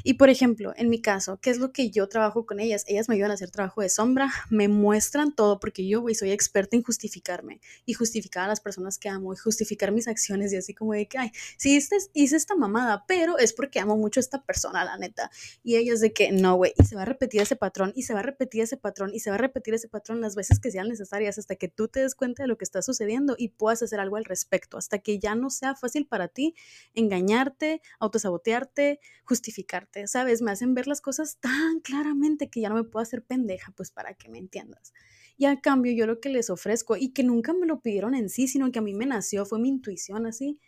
Y 0.03 0.15
por 0.15 0.29
ejemplo, 0.29 0.73
en 0.75 0.89
mi 0.89 1.01
caso, 1.01 1.39
¿qué 1.41 1.49
es 1.49 1.59
lo 1.59 1.71
que 1.71 1.89
yo 1.89 2.09
trabajo 2.09 2.45
con 2.45 2.59
ellas? 2.59 2.83
Ellas 2.87 3.07
me 3.07 3.15
ayudan 3.15 3.31
a 3.31 3.35
hacer 3.35 3.51
trabajo 3.51 3.81
de 3.81 3.87
sombra, 3.87 4.29
me 4.49 4.67
muestran 4.67 5.33
todo, 5.33 5.59
porque 5.61 5.87
yo, 5.87 6.01
güey, 6.01 6.13
soy 6.13 6.31
experta 6.31 6.75
en 6.75 6.83
justificarme 6.83 7.61
y 7.85 7.93
justificar 7.93 8.43
a 8.43 8.47
las 8.49 8.59
personas 8.59 8.97
que 8.97 9.07
amo 9.07 9.33
y 9.33 9.37
justificar 9.37 9.93
mis 9.93 10.09
acciones 10.09 10.51
y 10.51 10.57
así 10.57 10.73
como 10.73 10.93
de 10.93 11.07
que, 11.07 11.17
ay, 11.17 11.31
sí, 11.57 11.77
este, 11.77 11.95
hice 12.13 12.35
esta 12.35 12.55
mamada, 12.55 13.05
pero 13.07 13.37
es 13.37 13.53
porque 13.53 13.79
amo 13.79 13.95
mucho 13.95 14.19
a 14.19 14.21
esta 14.21 14.43
persona, 14.43 14.83
la 14.83 14.97
neta. 14.97 15.31
Y 15.63 15.77
ellas 15.77 16.01
de 16.01 16.11
que, 16.11 16.33
no, 16.33 16.55
güey, 16.55 16.73
y 16.77 16.83
se 16.83 16.95
va 16.95 17.03
a 17.03 17.05
repetir 17.05 17.41
ese 17.41 17.55
patrón, 17.55 17.93
y 17.95 18.03
se 18.03 18.13
va 18.13 18.19
a 18.19 18.23
repetir 18.23 18.61
ese 18.61 18.75
patrón, 18.75 19.11
y 19.13 19.21
se 19.21 19.29
va 19.29 19.35
a 19.37 19.39
repetir 19.39 19.73
ese 19.73 19.87
patrón 19.87 20.19
las 20.19 20.35
veces 20.35 20.59
que 20.59 20.69
sean 20.69 20.89
necesarias 20.89 21.37
hasta 21.37 21.55
que 21.55 21.69
tú 21.69 21.87
te 21.87 22.01
des 22.01 22.15
cuenta 22.15 22.43
de 22.43 22.47
lo 22.47 22.57
que 22.57 22.65
está 22.65 22.81
sucediendo 22.81 23.35
y 23.37 23.49
puedas 23.49 23.81
hacer 23.81 24.01
algo 24.01 24.17
al 24.17 24.25
respecto, 24.25 24.77
hasta 24.77 24.99
que 24.99 25.17
ya 25.19 25.35
no 25.35 25.49
sea 25.49 25.75
fácil 25.75 26.07
para 26.07 26.27
ti 26.27 26.55
engañarte, 26.93 27.81
autosabotearte, 27.99 28.99
justificarte. 29.23 29.92
¿Sabes? 30.08 30.41
Me 30.41 30.51
hacen 30.51 30.73
ver 30.73 30.88
las 30.88 31.01
cosas 31.01 31.38
tan 31.39 31.79
claramente 31.82 32.49
que 32.49 32.62
ya 32.62 32.69
no 32.69 32.75
me 32.75 32.84
puedo 32.84 33.03
hacer 33.03 33.23
pendeja, 33.23 33.71
pues 33.75 33.91
para 33.91 34.13
que 34.13 34.29
me 34.29 34.39
entiendas. 34.39 34.93
Y 35.38 35.45
a 35.45 35.62
cambio 35.62 35.93
yo 35.93 36.06
lo 36.08 36.19
que 36.19 36.29
les 36.29 36.49
ofrezco, 36.49 36.95
y 36.97 37.10
que 37.10 37.23
nunca 37.23 37.53
me 37.53 37.65
lo 37.65 37.82
pidieron 37.82 38.15
en 38.15 38.29
sí, 38.29 38.47
sino 38.47 38.71
que 38.71 38.79
a 38.79 38.82
mí 38.82 38.93
me 38.93 39.06
nació, 39.06 39.45
fue 39.45 39.60
mi 39.60 39.69
intuición 39.69 40.25
así. 40.25 40.60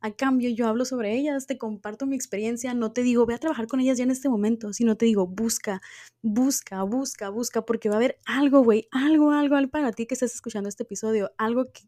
A 0.00 0.16
cambio 0.16 0.50
yo 0.50 0.66
hablo 0.66 0.84
sobre 0.84 1.14
ellas, 1.16 1.46
te 1.46 1.58
comparto 1.58 2.06
mi 2.06 2.16
experiencia, 2.16 2.74
no 2.74 2.92
te 2.92 3.04
digo, 3.04 3.24
ve 3.24 3.34
a 3.34 3.38
trabajar 3.38 3.68
con 3.68 3.78
ellas 3.80 3.98
ya 3.98 4.04
en 4.04 4.10
este 4.10 4.28
momento, 4.28 4.72
sino 4.72 4.96
te 4.96 5.06
digo, 5.06 5.28
busca, 5.28 5.80
busca, 6.22 6.82
busca, 6.82 7.28
busca, 7.28 7.64
porque 7.64 7.88
va 7.88 7.94
a 7.96 7.98
haber 7.98 8.18
algo, 8.26 8.64
güey, 8.64 8.88
algo, 8.90 9.30
algo, 9.30 9.54
algo 9.56 9.70
para 9.70 9.92
ti 9.92 10.06
que 10.06 10.14
estés 10.14 10.34
escuchando 10.34 10.68
este 10.68 10.82
episodio, 10.82 11.30
algo 11.38 11.70
que 11.72 11.82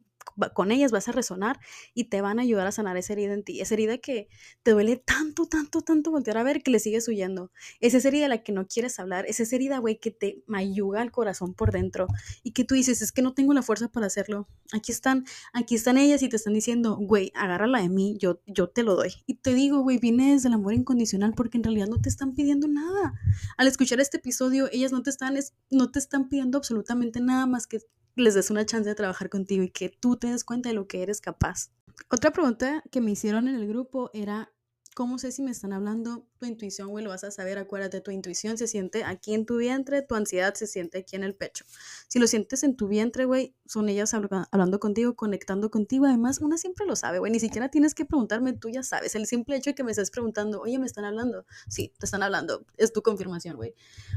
con 0.53 0.73
ellas 0.73 0.91
vas 0.91 1.09
a 1.09 1.13
resonar 1.13 1.61
y 1.95 2.05
te 2.05 2.21
van 2.21 2.39
a 2.39 2.43
ayudar 2.43 2.67
a 2.67 2.73
sanar 2.73 2.97
esa 2.97 3.13
herida 3.13 3.35
en 3.35 3.45
ti. 3.45 3.61
Esa 3.61 3.75
herida 3.75 3.99
que 3.99 4.29
te 4.63 4.73
duele 4.73 4.97
tanto, 4.97 5.47
tanto, 5.47 5.83
tanto 5.83 6.11
voltear 6.11 6.39
a 6.39 6.43
ver 6.43 6.63
que 6.63 6.71
le 6.71 6.79
sigues 6.79 7.07
huyendo. 7.09 7.53
Es 7.81 7.95
esa 7.95 8.09
herida 8.09 8.25
de 8.25 8.29
la 8.29 8.43
que 8.43 8.53
no 8.53 8.67
quieres 8.67 8.99
hablar. 8.99 9.27
Es 9.29 9.41
esa 9.41 9.57
herida, 9.57 9.79
güey, 9.79 9.99
que 9.99 10.11
te 10.11 10.43
mayuga 10.47 11.03
el 11.03 11.11
corazón 11.11 11.55
por 11.55 11.73
dentro 11.73 12.07
y 12.43 12.53
que 12.53 12.65
tú 12.65 12.75
dices, 12.75 13.03
es 13.03 13.13
que 13.13 13.23
no 13.23 13.35
tengo 13.35 13.55
la 13.55 13.63
fuerza 13.63 13.89
para 13.89 14.07
hacerlo. 14.07 14.49
Aquí 14.73 14.93
están, 14.93 15.25
aquí 15.53 15.75
están 15.75 15.99
ellas 15.99 16.23
y 16.23 16.29
te 16.29 16.37
están 16.37 16.55
diciendo, 16.55 16.97
güey, 16.97 17.33
agárrala 17.35 17.81
de 17.81 17.89
mí, 17.89 18.17
yo, 18.19 18.41
yo 18.47 18.69
te 18.69 18.83
lo 18.83 18.97
doy. 18.97 19.13
Y 19.27 19.35
te 19.35 19.55
digo, 19.55 19.83
güey, 19.83 19.99
viene 19.99 20.33
desde 20.33 20.49
el 20.49 20.55
amor 20.55 20.75
incondicional 20.75 21.35
porque 21.35 21.59
en 21.59 21.65
realidad 21.65 21.87
no 21.87 22.01
te 22.01 22.09
están 22.09 22.35
pidiendo 22.35 22.69
nada. 22.69 23.15
Al 23.57 23.67
escuchar 23.67 24.01
este 24.01 24.17
episodio, 24.19 24.69
ellas 24.73 24.93
no 24.93 25.03
te 25.03 25.11
están, 25.11 25.37
no 25.71 25.91
te 25.91 25.99
están 25.99 26.29
pidiendo 26.29 26.59
absolutamente 26.59 27.21
nada 27.21 27.47
más 27.47 27.67
que 27.67 27.81
les 28.17 28.35
des 28.35 28.51
una 28.51 28.65
chance 28.65 28.89
de 28.89 28.95
trabajar 28.95 29.29
contigo 29.29 29.63
y 29.63 29.71
que 29.71 29.89
tú 29.89 30.17
te 30.17 30.29
des 30.29 30.45
cuenta 30.45 30.69
de 30.69 30.75
lo 30.75 30.87
que 30.87 31.03
eres 31.03 31.21
capaz. 31.21 31.71
Otra 32.11 32.33
pregunta 32.33 32.83
que 32.91 33.01
me 33.01 33.11
hicieron 33.11 33.49
en 33.49 33.57
el 33.57 33.69
grupo 33.69 34.11
era, 34.15 34.53
¿cómo 34.95 35.19
sé 35.19 35.33
si 35.33 35.43
me 35.43 35.51
están 35.51 35.73
hablando? 35.73 36.27
Tu 36.39 36.47
intuición, 36.47 36.89
güey, 36.89 37.05
lo 37.05 37.11
vas 37.11 37.25
a 37.25 37.31
saber, 37.31 37.59
acuérdate, 37.59 38.01
tu 38.01 38.11
intuición 38.11 38.57
se 38.57 38.67
siente 38.67 39.05
aquí 39.05 39.35
en 39.35 39.45
tu 39.45 39.59
vientre, 39.59 40.03
tu 40.03 40.15
ansiedad 40.15 40.55
se 40.55 40.67
siente 40.67 40.99
aquí 40.99 41.17
en 41.17 41.25
el 41.25 41.35
pecho. 41.35 41.65
Si 42.09 42.19
lo 42.19 42.27
sientes 42.27 42.63
en 42.63 42.77
tu 42.77 42.89
vientre, 42.89 43.25
güey, 43.25 43.55
son 43.67 43.89
ellas 43.89 44.15
hablando 44.15 44.81
contigo, 44.81 45.15
conectando 45.17 45.71
contigo. 45.71 46.07
Además, 46.07 46.41
una 46.41 46.57
siempre 46.57 46.87
lo 46.87 46.97
sabe, 46.97 47.19
güey, 47.19 47.33
ni 47.33 47.41
siquiera 47.41 47.69
tienes 47.69 47.95
que 47.95 48.05
preguntarme, 48.05 48.53
tú 48.53 48.71
ya 48.71 48.83
sabes. 48.83 49.15
El 49.15 49.27
simple 49.27 49.57
hecho 49.57 49.71
de 49.71 49.75
que 49.75 49.85
me 49.85 49.91
estés 49.91 50.11
preguntando, 50.11 50.61
oye, 50.61 50.79
¿me 50.79 50.87
están 50.87 51.05
hablando? 51.05 51.45
Sí, 51.69 51.93
te 51.99 52.07
están 52.07 52.23
hablando, 52.23 52.65
es 52.77 52.93
tu 52.93 53.03
confirmación, 53.03 53.57
güey. 53.57 53.75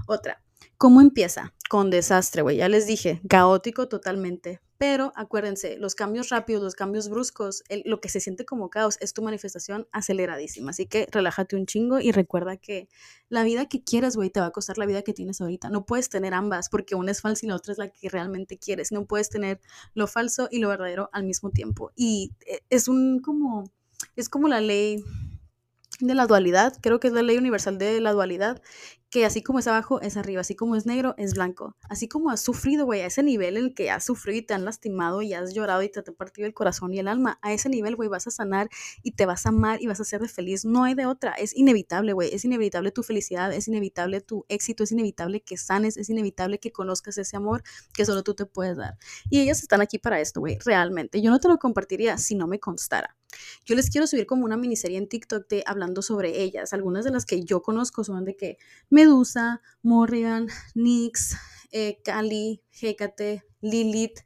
Otra, 0.07 0.41
¿Cómo 0.77 1.01
empieza? 1.01 1.53
Con 1.69 1.89
desastre, 1.89 2.43
güey. 2.43 2.57
Ya 2.57 2.69
les 2.69 2.85
dije, 2.85 3.21
caótico 3.27 3.87
totalmente. 3.87 4.61
Pero 4.77 5.11
acuérdense, 5.15 5.77
los 5.77 5.95
cambios 5.95 6.29
rápidos, 6.29 6.61
los 6.61 6.75
cambios 6.75 7.09
bruscos, 7.09 7.63
lo 7.85 7.99
que 7.99 8.09
se 8.09 8.19
siente 8.19 8.45
como 8.45 8.69
caos 8.69 8.97
es 9.01 9.13
tu 9.13 9.23
manifestación 9.23 9.87
aceleradísima. 9.91 10.69
Así 10.69 10.85
que 10.85 11.07
relájate 11.11 11.55
un 11.55 11.65
chingo 11.65 11.99
y 11.99 12.11
recuerda 12.11 12.57
que 12.57 12.87
la 13.29 13.43
vida 13.43 13.67
que 13.67 13.83
quieres, 13.83 14.15
güey, 14.15 14.29
te 14.29 14.39
va 14.39 14.47
a 14.47 14.51
costar 14.51 14.77
la 14.77 14.85
vida 14.85 15.01
que 15.01 15.13
tienes 15.13 15.41
ahorita. 15.41 15.69
No 15.69 15.85
puedes 15.85 16.09
tener 16.09 16.33
ambas 16.35 16.69
porque 16.69 16.95
una 16.95 17.11
es 17.11 17.21
falsa 17.21 17.45
y 17.45 17.49
la 17.49 17.55
otra 17.55 17.71
es 17.71 17.79
la 17.79 17.89
que 17.89 18.09
realmente 18.09 18.57
quieres. 18.57 18.91
No 18.91 19.05
puedes 19.05 19.29
tener 19.29 19.59
lo 19.95 20.05
falso 20.05 20.47
y 20.51 20.59
lo 20.59 20.69
verdadero 20.69 21.09
al 21.11 21.23
mismo 21.23 21.49
tiempo. 21.49 21.91
Y 21.95 22.33
eh, 22.45 22.61
es 22.69 22.87
un 22.87 23.19
como, 23.19 23.71
es 24.15 24.29
como 24.29 24.47
la 24.47 24.61
ley 24.61 25.03
de 25.99 26.13
la 26.13 26.27
dualidad, 26.27 26.77
creo 26.81 26.99
que 26.99 27.07
es 27.07 27.13
la 27.13 27.23
ley 27.23 27.37
universal 27.37 27.77
de 27.77 27.99
la 28.01 28.11
dualidad, 28.11 28.61
que 29.09 29.25
así 29.25 29.41
como 29.41 29.59
es 29.59 29.67
abajo, 29.67 30.01
es 30.01 30.17
arriba, 30.17 30.41
así 30.41 30.55
como 30.55 30.75
es 30.75 30.85
negro, 30.85 31.15
es 31.17 31.33
blanco. 31.33 31.75
Así 31.89 32.07
como 32.07 32.29
has 32.29 32.41
sufrido, 32.41 32.85
güey, 32.85 33.01
a 33.01 33.05
ese 33.05 33.23
nivel 33.23 33.57
en 33.57 33.65
el 33.65 33.73
que 33.73 33.89
has 33.89 34.03
sufrido 34.03 34.39
y 34.39 34.41
te 34.41 34.53
han 34.53 34.65
lastimado 34.65 35.21
y 35.21 35.33
has 35.33 35.53
llorado 35.53 35.81
y 35.81 35.89
te 35.89 35.99
han 35.99 36.15
partido 36.15 36.45
el 36.45 36.53
corazón 36.53 36.93
y 36.93 36.99
el 36.99 37.07
alma, 37.07 37.39
a 37.41 37.53
ese 37.53 37.69
nivel, 37.69 37.95
güey, 37.95 38.09
vas 38.09 38.27
a 38.27 38.31
sanar 38.31 38.69
y 39.03 39.11
te 39.11 39.25
vas 39.25 39.45
a 39.45 39.49
amar 39.49 39.81
y 39.81 39.87
vas 39.87 39.99
a 39.99 40.03
ser 40.03 40.21
de 40.21 40.27
feliz. 40.27 40.65
No 40.65 40.83
hay 40.83 40.93
de 40.93 41.05
otra, 41.05 41.31
es 41.31 41.55
inevitable, 41.55 42.13
güey, 42.13 42.33
es 42.33 42.43
inevitable 42.43 42.91
tu 42.91 43.03
felicidad, 43.03 43.53
es 43.53 43.67
inevitable 43.67 44.21
tu 44.21 44.45
éxito, 44.49 44.83
es 44.83 44.91
inevitable 44.91 45.41
que 45.41 45.57
sanes, 45.57 45.97
es 45.97 46.09
inevitable 46.09 46.59
que 46.59 46.71
conozcas 46.71 47.17
ese 47.17 47.37
amor 47.37 47.63
que 47.93 48.05
solo 48.05 48.23
tú 48.23 48.33
te 48.33 48.45
puedes 48.45 48.77
dar. 48.77 48.97
Y 49.29 49.39
ellas 49.39 49.61
están 49.61 49.81
aquí 49.81 49.99
para 49.99 50.19
esto, 50.19 50.41
güey, 50.41 50.57
realmente. 50.65 51.21
Yo 51.21 51.31
no 51.31 51.39
te 51.39 51.47
lo 51.47 51.57
compartiría 51.57 52.17
si 52.17 52.35
no 52.35 52.47
me 52.47 52.59
constara. 52.59 53.15
Yo 53.65 53.75
les 53.75 53.89
quiero 53.89 54.07
subir 54.07 54.25
como 54.25 54.45
una 54.45 54.57
miniserie 54.57 54.97
en 54.97 55.07
TikTok 55.07 55.47
de 55.47 55.63
hablando 55.65 56.01
sobre 56.01 56.41
ellas. 56.41 56.73
Algunas 56.73 57.05
de 57.05 57.11
las 57.11 57.25
que 57.25 57.43
yo 57.43 57.61
conozco 57.61 58.03
son 58.03 58.25
de 58.25 58.35
que 58.35 58.57
Medusa, 58.89 59.61
Morrigan, 59.81 60.47
Nyx, 60.75 61.35
eh, 61.71 62.01
Kali, 62.03 62.63
Hecate, 62.81 63.43
Lilith, 63.61 64.19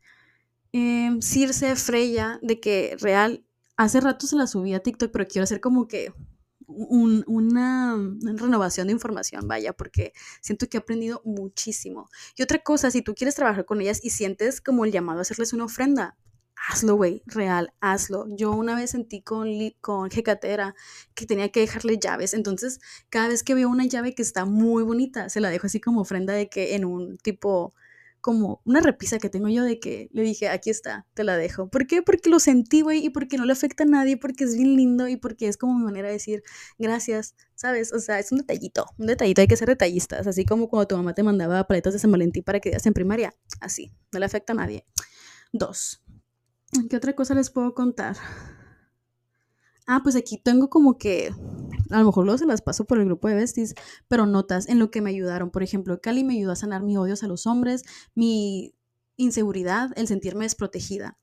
em, 0.71 1.21
Circe, 1.21 1.75
Freya, 1.75 2.39
de 2.41 2.59
que 2.59 2.95
real, 2.99 3.45
hace 3.77 3.99
rato 4.01 4.27
se 4.27 4.35
la 4.35 4.47
subí 4.47 4.73
a 4.73 4.81
TikTok, 4.81 5.11
pero 5.11 5.27
quiero 5.27 5.43
hacer 5.43 5.59
como 5.59 5.87
que 5.87 6.13
una, 6.67 7.97
renovación 8.35 8.87
de 8.87 8.93
información, 8.93 9.47
vaya, 9.47 9.73
porque 9.73 10.13
siento 10.41 10.67
que 10.67 10.77
he 10.77 10.79
aprendido 10.79 11.21
muchísimo. 11.25 12.09
Y 12.37 12.43
otra 12.43 12.59
cosa, 12.59 12.91
si 12.91 13.01
tú 13.01 13.13
quieres 13.13 13.35
trabajar 13.35 13.65
con 13.65 13.81
ellas 13.81 13.99
y 14.03 14.11
sientes 14.11 14.61
como 14.61 14.85
el 14.85 14.91
llamado 14.91 15.19
a 15.19 15.21
hacerles 15.23 15.53
una 15.53 15.65
ofrenda, 15.65 16.17
hazlo, 16.69 16.95
güey, 16.95 17.23
real, 17.25 17.73
hazlo. 17.81 18.25
Yo 18.29 18.51
una 18.51 18.75
vez 18.75 18.91
sentí 18.91 19.21
con, 19.21 19.49
con 19.81 20.09
Hecatera 20.11 20.75
que 21.15 21.25
tenía 21.25 21.49
que 21.49 21.61
dejarle 21.61 21.97
llaves, 21.97 22.33
entonces 22.33 22.79
cada 23.09 23.27
vez 23.27 23.43
que 23.43 23.55
veo 23.55 23.69
una 23.69 23.85
llave 23.85 24.13
que 24.13 24.21
está 24.21 24.45
muy 24.45 24.83
bonita, 24.83 25.29
se 25.29 25.41
la 25.41 25.49
dejo 25.49 25.67
así 25.67 25.79
como 25.79 26.01
ofrenda 26.01 26.33
de 26.33 26.49
que 26.49 26.75
en 26.75 26.85
un 26.85 27.17
tipo 27.17 27.73
como 28.21 28.61
una 28.65 28.81
repisa 28.81 29.17
que 29.17 29.29
tengo 29.29 29.49
yo 29.49 29.63
de 29.63 29.79
que 29.79 30.07
le 30.13 30.21
dije, 30.21 30.47
aquí 30.47 30.69
está, 30.69 31.07
te 31.15 31.23
la 31.23 31.37
dejo. 31.37 31.69
¿Por 31.69 31.87
qué? 31.87 32.03
Porque 32.03 32.29
lo 32.29 32.39
sentí, 32.39 32.81
güey, 32.81 33.03
y 33.03 33.09
porque 33.09 33.37
no 33.37 33.45
le 33.45 33.53
afecta 33.53 33.83
a 33.83 33.87
nadie, 33.87 34.15
porque 34.15 34.43
es 34.43 34.55
bien 34.55 34.75
lindo 34.75 35.07
y 35.07 35.17
porque 35.17 35.47
es 35.47 35.57
como 35.57 35.73
mi 35.77 35.83
manera 35.85 36.07
de 36.07 36.13
decir 36.13 36.43
gracias, 36.77 37.35
¿sabes? 37.55 37.91
O 37.93 37.99
sea, 37.99 38.19
es 38.19 38.31
un 38.31 38.37
detallito, 38.37 38.85
un 38.99 39.07
detallito, 39.07 39.41
hay 39.41 39.47
que 39.47 39.57
ser 39.57 39.67
detallistas, 39.69 40.27
así 40.27 40.45
como 40.45 40.69
cuando 40.69 40.87
tu 40.87 40.95
mamá 40.97 41.15
te 41.15 41.23
mandaba 41.23 41.65
paletas 41.65 41.93
de 41.93 41.99
San 41.99 42.11
Valentín 42.11 42.43
para 42.43 42.59
que 42.59 42.69
digas 42.69 42.85
en 42.85 42.93
primaria, 42.93 43.33
así, 43.59 43.91
no 44.11 44.19
le 44.19 44.25
afecta 44.27 44.53
a 44.53 44.55
nadie. 44.55 44.85
Dos, 45.51 46.03
¿qué 46.89 46.97
otra 46.97 47.13
cosa 47.13 47.33
les 47.35 47.49
puedo 47.49 47.73
contar? 47.73 48.17
Ah, 49.87 50.01
pues 50.03 50.15
aquí 50.15 50.37
tengo 50.37 50.69
como 50.69 50.97
que, 50.97 51.33
a 51.89 51.99
lo 51.99 52.05
mejor 52.05 52.25
luego 52.25 52.37
se 52.37 52.45
las 52.45 52.61
paso 52.61 52.85
por 52.85 52.99
el 52.99 53.05
grupo 53.05 53.27
de 53.27 53.35
besties, 53.35 53.75
pero 54.07 54.25
notas 54.25 54.69
en 54.69 54.79
lo 54.79 54.91
que 54.91 55.01
me 55.01 55.09
ayudaron. 55.09 55.51
Por 55.51 55.63
ejemplo, 55.63 55.99
Cali 56.01 56.23
me 56.23 56.35
ayudó 56.35 56.51
a 56.51 56.55
sanar 56.55 56.83
mi 56.83 56.97
odio 56.97 57.15
a 57.21 57.27
los 57.27 57.47
hombres, 57.47 57.83
mi 58.15 58.73
inseguridad, 59.17 59.91
el 59.95 60.07
sentirme 60.07 60.45
desprotegida. 60.45 61.17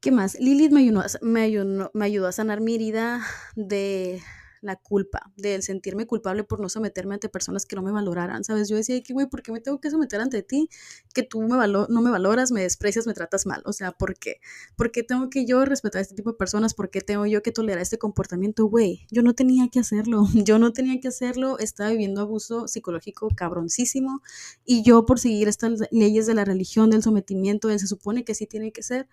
¿Qué 0.00 0.10
más? 0.10 0.38
Lilith 0.40 0.72
me 0.72 0.80
ayudó, 0.80 1.02
me 1.20 1.90
me 1.92 2.04
ayudó 2.04 2.26
a 2.26 2.32
sanar 2.32 2.60
mi 2.60 2.74
herida 2.74 3.20
de 3.54 4.20
la 4.62 4.76
culpa, 4.76 5.32
del 5.36 5.62
sentirme 5.62 6.06
culpable 6.06 6.44
por 6.44 6.60
no 6.60 6.68
someterme 6.68 7.14
ante 7.14 7.28
personas 7.28 7.66
que 7.66 7.76
no 7.76 7.82
me 7.82 7.92
valoraran, 7.92 8.44
¿sabes? 8.44 8.68
Yo 8.68 8.76
decía, 8.76 9.02
que 9.02 9.12
güey, 9.12 9.26
¿por 9.26 9.42
qué 9.42 9.52
me 9.52 9.60
tengo 9.60 9.80
que 9.80 9.90
someter 9.90 10.20
ante 10.20 10.42
ti? 10.42 10.68
Que 11.12 11.22
tú 11.22 11.42
me 11.42 11.48
no 11.48 12.02
me 12.02 12.10
valoras, 12.10 12.52
me 12.52 12.62
desprecias, 12.62 13.06
me 13.06 13.12
tratas 13.12 13.44
mal, 13.44 13.62
o 13.66 13.72
sea, 13.72 13.92
¿por 13.92 14.16
qué? 14.18 14.36
¿Por 14.76 14.92
qué 14.92 15.02
tengo 15.02 15.28
que 15.30 15.44
yo 15.44 15.64
respetar 15.64 15.98
a 15.98 16.02
este 16.02 16.14
tipo 16.14 16.30
de 16.30 16.36
personas? 16.36 16.74
¿Por 16.74 16.90
qué 16.90 17.00
tengo 17.00 17.26
yo 17.26 17.42
que 17.42 17.52
tolerar 17.52 17.82
este 17.82 17.98
comportamiento? 17.98 18.66
Güey, 18.66 19.06
yo 19.10 19.22
no 19.22 19.34
tenía 19.34 19.68
que 19.68 19.80
hacerlo, 19.80 20.24
yo 20.34 20.58
no 20.58 20.72
tenía 20.72 21.00
que 21.00 21.08
hacerlo, 21.08 21.58
estaba 21.58 21.90
viviendo 21.90 22.20
abuso 22.20 22.68
psicológico 22.68 23.28
cabroncísimo 23.34 24.22
y 24.64 24.82
yo 24.82 25.04
por 25.06 25.18
seguir 25.18 25.48
estas 25.48 25.80
leyes 25.90 26.26
de 26.26 26.34
la 26.34 26.44
religión, 26.44 26.88
del 26.90 27.02
sometimiento, 27.02 27.68
él 27.68 27.80
se 27.80 27.88
supone 27.88 28.24
que 28.24 28.34
sí 28.34 28.46
tiene 28.46 28.72
que 28.72 28.82
ser, 28.82 29.08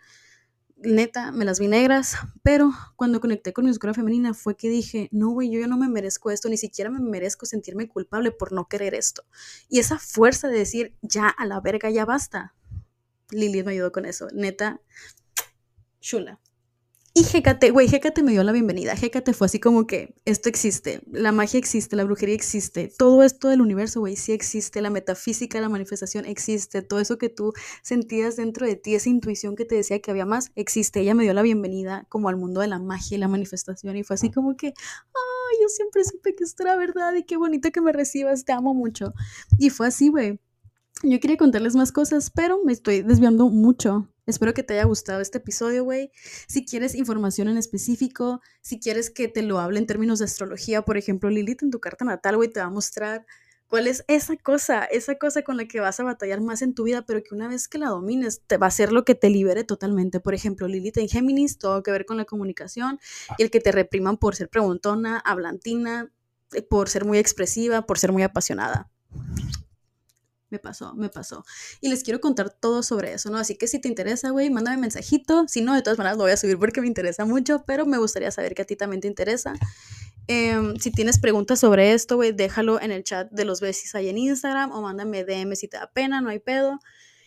neta, 0.82 1.32
me 1.32 1.46
las 1.46 1.60
vi 1.60 1.68
negras, 1.68 2.16
pero 2.44 2.72
cuando 2.96 3.20
conecté 3.20 3.54
con 3.54 3.66
mi 3.66 3.72
oscura 3.72 3.94
femenina 3.94 4.34
fue 4.34 4.56
que 4.56 4.70
dije, 4.70 5.10
no, 5.12 5.30
güey, 5.30 5.52
yo 5.52 5.60
ya 5.60 5.68
no 5.68 5.78
me 5.78 5.90
merezco 5.90 6.32
esto, 6.32 6.50
ni 6.50 6.58
siquiera 6.58 6.90
me 6.90 7.00
merezco 7.00 7.46
sentirme 7.46 7.88
culpable 7.88 8.32
por 8.32 8.52
no 8.52 8.68
querer 8.68 8.94
esto. 8.94 9.24
Y 9.68 9.80
esa 9.80 10.00
fuerza 10.00 10.48
de 10.48 10.58
decir, 10.58 10.96
ya 11.02 11.28
a 11.28 11.46
la 11.46 11.60
verga, 11.60 11.90
ya 11.90 12.06
basta. 12.06 12.56
Lili 13.32 13.64
me 13.64 13.72
ayudó 13.74 13.92
con 13.92 14.06
eso, 14.06 14.28
neta, 14.34 14.82
chula. 16.00 16.40
Y 17.14 17.26
Hécate, 17.34 17.72
güey, 17.72 17.94
Hécate 17.94 18.22
me 18.22 18.32
dio 18.32 18.44
la 18.44 18.52
bienvenida. 18.52 18.94
Hécate 18.94 19.34
fue 19.34 19.46
así 19.46 19.60
como 19.60 19.88
que 19.88 20.16
esto 20.26 20.48
existe, 20.48 21.02
la 21.12 21.32
magia 21.32 21.58
existe, 21.58 21.96
la 21.96 22.04
brujería 22.04 22.36
existe, 22.36 22.92
todo 22.98 23.24
esto 23.24 23.48
del 23.48 23.62
universo, 23.62 24.00
güey, 24.00 24.16
sí 24.16 24.32
existe, 24.32 24.82
la 24.82 24.92
metafísica, 24.92 25.60
la 25.60 25.70
manifestación 25.70 26.26
existe, 26.26 26.84
todo 26.84 27.00
eso 27.00 27.18
que 27.18 27.30
tú 27.30 27.52
sentías 27.82 28.36
dentro 28.36 28.68
de 28.68 28.76
ti, 28.76 28.94
esa 28.94 29.10
intuición 29.10 29.56
que 29.56 29.66
te 29.66 29.76
decía 29.76 30.00
que 30.00 30.12
había 30.12 30.26
más, 30.26 30.52
existe. 30.56 31.00
Ella 31.00 31.16
me 31.16 31.24
dio 31.24 31.34
la 31.34 31.42
bienvenida 31.42 32.06
como 32.10 32.30
al 32.30 32.38
mundo 32.38 32.62
de 32.62 32.68
la 32.68 32.80
magia 32.80 33.16
y 33.16 33.20
la 33.20 33.28
manifestación 33.28 33.98
y 33.98 34.04
fue 34.04 34.14
así 34.14 34.30
como 34.32 34.56
que, 34.56 34.68
ay, 34.68 35.58
yo 35.62 35.68
siempre 35.68 36.04
supe 36.04 36.36
que 36.36 36.44
esto 36.44 36.64
era 36.64 36.76
verdad 36.76 37.14
y 37.16 37.24
qué 37.24 37.38
bonito 37.38 37.72
que 37.72 37.82
me 37.82 37.92
recibas, 37.92 38.46
te 38.46 38.52
amo 38.52 38.74
mucho. 38.76 39.14
Y 39.58 39.72
fue 39.72 39.88
así, 39.88 40.10
güey. 40.10 40.40
Yo 41.02 41.20
quería 41.20 41.38
contarles 41.38 41.76
más 41.76 41.92
cosas, 41.94 42.30
pero 42.30 42.60
me 42.64 42.74
estoy 42.74 43.02
desviando 43.02 43.50
mucho. 43.50 44.10
Espero 44.30 44.54
que 44.54 44.62
te 44.62 44.76
haya 44.76 44.84
gustado 44.84 45.22
este 45.22 45.40
episodio, 45.40 45.84
güey. 45.84 46.12
Si 46.48 46.64
quieres 46.64 46.94
información 46.94 47.48
en 47.48 47.58
específico, 47.58 48.42
si 48.62 48.80
quieres 48.80 49.10
que 49.10 49.28
te 49.28 49.42
lo 49.42 49.60
hable 49.60 49.80
en 49.80 49.88
términos 49.88 50.20
de 50.20 50.26
astrología, 50.26 50.84
por 50.84 50.98
ejemplo, 50.98 51.32
Lilith 51.32 51.64
en 51.64 51.72
tu 51.72 51.80
carta 51.80 52.06
natal, 52.06 52.36
güey, 52.36 52.50
te 52.50 52.60
va 52.60 52.68
a 52.68 52.70
mostrar 52.70 53.26
cuál 53.68 53.88
es 53.88 54.04
esa 54.08 54.36
cosa, 54.38 54.84
esa 54.86 55.16
cosa 55.16 55.42
con 55.42 55.58
la 55.58 55.66
que 55.66 55.80
vas 55.80 56.00
a 56.00 56.04
batallar 56.04 56.42
más 56.42 56.62
en 56.62 56.76
tu 56.76 56.84
vida, 56.84 57.04
pero 57.08 57.24
que 57.24 57.34
una 57.34 57.48
vez 57.48 57.68
que 57.68 57.80
la 57.80 57.90
domines, 57.90 58.42
te 58.46 58.58
va 58.58 58.68
a 58.68 58.72
ser 58.72 58.92
lo 58.92 59.04
que 59.04 59.16
te 59.16 59.32
libere 59.32 59.64
totalmente. 59.64 60.20
Por 60.20 60.36
ejemplo, 60.36 60.68
Lilith 60.68 60.98
en 60.98 61.10
Géminis, 61.10 61.58
todo 61.58 61.82
que 61.82 61.92
ver 61.92 62.06
con 62.06 62.18
la 62.18 62.26
comunicación 62.26 63.00
y 63.40 63.44
el 63.44 63.50
que 63.50 63.60
te 63.60 63.72
repriman 63.72 64.18
por 64.18 64.36
ser 64.36 64.50
preguntona, 64.50 65.18
hablantina, 65.20 66.12
eh, 66.54 66.62
por 66.62 66.88
ser 66.88 67.04
muy 67.04 67.18
expresiva, 67.18 67.88
por 67.88 67.98
ser 67.98 68.12
muy 68.12 68.22
apasionada 68.22 68.92
me 70.50 70.60
pasó, 70.60 70.94
me 70.96 71.10
pasó. 71.10 71.46
Y 71.82 71.90
les 71.90 72.04
quiero 72.04 72.20
contar 72.20 72.50
todo 72.50 72.84
sobre 72.84 73.14
eso, 73.14 73.30
¿no? 73.30 73.38
Así 73.38 73.56
que 73.56 73.68
si 73.68 73.80
te 73.80 73.88
interesa, 73.88 74.32
güey, 74.32 74.50
mándame 74.50 74.78
mensajito. 74.78 75.46
Si 75.48 75.62
no, 75.62 75.74
de 75.76 75.82
todas 75.82 75.98
maneras 75.98 76.18
lo 76.18 76.24
voy 76.24 76.32
a 76.32 76.38
subir 76.38 76.58
porque 76.58 76.82
me 76.82 76.88
interesa 76.88 77.26
mucho, 77.26 77.64
pero 77.66 77.86
me 77.86 77.98
gustaría 77.98 78.32
saber 78.32 78.56
que 78.56 78.64
a 78.64 78.66
ti 78.66 78.76
también 78.76 79.02
te 79.02 79.08
interesa. 79.08 79.54
Em, 80.28 80.76
si 80.78 80.92
tienes 80.92 81.20
preguntas 81.20 81.60
sobre 81.60 81.94
esto, 81.94 82.16
güey, 82.16 82.32
déjalo 82.32 82.80
en 82.82 82.92
el 82.92 83.04
chat 83.04 83.32
de 83.32 83.46
los 83.46 83.62
besis 83.62 83.96
ahí 83.96 84.10
en 84.10 84.18
Instagram 84.18 84.72
o 84.72 84.82
mándame 84.82 85.24
DM 85.24 85.56
si 85.56 85.68
te 85.68 85.78
da 85.78 85.92
pena, 85.92 86.22
no 86.22 86.30
hay 86.30 86.40
pedo. 86.40 86.80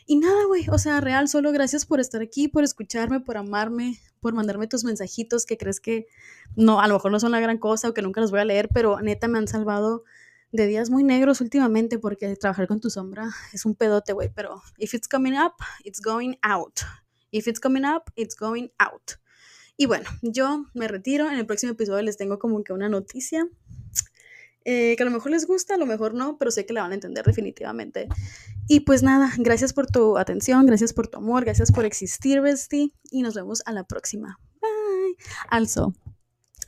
Y 0.07 0.17
nada, 0.17 0.45
güey, 0.47 0.67
o 0.71 0.79
sea, 0.79 1.01
real, 1.01 1.29
solo 1.29 1.53
gracias 1.53 1.87
por 1.87 2.01
estar 2.01 2.23
aquí, 2.23 2.49
por 2.49 2.65
escucharme, 2.65 3.21
por 3.21 3.37
amarme, 3.37 4.01
por 4.21 4.35
mandarme 4.35 4.67
tus 4.67 4.85
mensajitos 4.85 5.47
que 5.47 5.57
crees 5.57 5.81
que 5.81 6.07
no, 6.55 6.81
a 6.81 6.89
lo 6.89 6.95
mejor 6.95 7.13
no 7.13 7.21
son 7.21 7.33
la 7.33 7.41
gran 7.41 7.59
cosa 7.59 7.89
o 7.89 7.95
que 7.95 8.03
nunca 8.03 8.21
los 8.21 8.31
voy 8.31 8.41
a 8.41 8.45
leer, 8.45 8.69
pero 8.73 9.01
neta 9.01 9.29
me 9.29 9.39
han 9.39 9.49
salvado 9.49 10.05
de 10.53 10.67
días 10.67 10.91
muy 10.91 11.03
negros 11.03 11.41
últimamente 11.41 11.99
porque 11.99 12.37
trabajar 12.37 12.69
con 12.69 12.81
tu 12.81 12.91
sombra 12.91 13.31
es 13.53 13.65
un 13.65 13.75
pedote, 13.75 14.13
güey, 14.13 14.31
pero 14.35 14.63
if 14.79 14.95
it's 14.95 15.09
coming 15.09 15.33
up, 15.33 15.55
it's 15.83 16.01
going 16.01 16.35
out. 16.43 16.81
If 17.31 17.49
it's 17.49 17.59
coming 17.59 17.85
up, 17.85 18.05
it's 18.15 18.37
going 18.37 18.69
out. 18.79 19.13
Y 19.77 19.87
bueno, 19.87 20.09
yo 20.21 20.67
me 20.75 20.87
retiro. 20.87 21.31
En 21.31 21.39
el 21.39 21.47
próximo 21.47 21.73
episodio 21.73 22.03
les 22.03 22.19
tengo 22.19 22.39
como 22.39 22.63
que 22.63 22.75
una 22.75 22.91
noticia 22.91 23.49
eh, 24.65 24.95
que 24.97 25.03
a 25.03 25.07
lo 25.07 25.11
mejor 25.11 25.33
les 25.33 25.47
gusta, 25.47 25.75
a 25.75 25.79
lo 25.79 25.87
mejor 25.87 26.15
no, 26.15 26.39
pero 26.39 26.51
sé 26.51 26.67
que 26.67 26.73
la 26.73 26.83
van 26.83 26.93
a 26.93 26.95
entender 26.95 27.25
definitivamente. 27.25 28.09
Y 28.69 28.81
pues 28.81 29.03
nada, 29.03 29.33
gracias 29.39 29.73
por 29.73 29.87
tu 29.87 30.19
atención, 30.19 30.67
gracias 30.67 30.93
por 30.93 31.09
tu 31.09 31.19
amor, 31.19 31.45
gracias 31.45 31.73
por 31.73 31.85
existir, 31.85 32.41
Bestie, 32.41 32.93
y 33.11 33.23
nos 33.23 33.35
vemos 33.35 33.63
a 33.67 33.73
la 33.73 33.85
próxima. 33.85 34.39
Bye. 34.61 35.17
Also, 35.49 35.95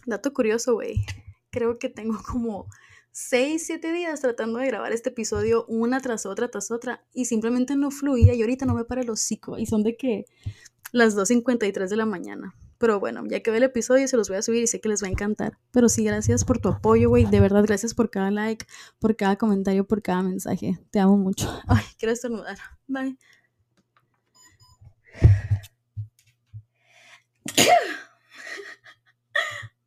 dato 0.07 0.33
curioso, 0.33 0.75
güey. 0.75 1.05
Creo 1.51 1.79
que 1.79 1.89
tengo 1.89 2.21
como 2.27 2.67
seis, 3.15 3.65
siete 3.65 3.93
días 3.93 4.21
tratando 4.21 4.59
de 4.59 4.67
grabar 4.67 4.93
este 4.93 5.11
episodio 5.11 5.65
una 5.67 6.01
tras 6.01 6.27
otra, 6.27 6.49
tras 6.49 6.73
otra, 6.73 7.05
y 7.15 7.27
simplemente 7.27 7.77
no 7.77 7.93
fluía 7.93 8.35
y 8.35 8.41
ahorita 8.41 8.67
no 8.67 8.75
me 8.75 8.85
para 8.85 9.03
el 9.03 9.11
hocico, 9.11 9.57
y 9.57 9.67
son 9.67 9.85
de 9.85 9.97
que 9.97 10.25
las 10.91 11.17
2.53 11.17 11.89
de 11.89 11.97
la 11.97 12.07
mañana. 12.07 12.57
Pero 12.77 12.99
bueno, 12.99 13.23
ya 13.29 13.41
que 13.41 13.53
ve 13.53 13.59
el 13.59 13.63
episodio 13.63 14.09
se 14.09 14.17
los 14.17 14.29
voy 14.29 14.39
a 14.39 14.43
subir 14.43 14.65
y 14.65 14.67
sé 14.67 14.81
que 14.81 14.89
les 14.89 15.01
va 15.01 15.07
a 15.07 15.11
encantar. 15.11 15.59
Pero 15.71 15.89
sí, 15.89 16.03
gracias 16.03 16.45
por 16.45 16.59
tu 16.59 16.69
apoyo, 16.69 17.09
güey. 17.09 17.25
De 17.25 17.39
verdad, 17.39 17.63
gracias 17.63 17.95
por 17.95 18.11
cada 18.11 18.33
like, 18.33 18.67
por 18.99 19.15
cada 19.15 19.37
comentario, 19.37 19.87
por 19.87 20.03
cada 20.03 20.23
mensaje. 20.23 20.81
Te 20.91 20.99
amo 20.99 21.17
mucho. 21.17 21.49
Ay, 21.69 21.85
quiero 21.99 22.13
estornudar. 22.13 22.59
Bye. 22.89 23.17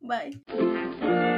Bye. 0.00 1.37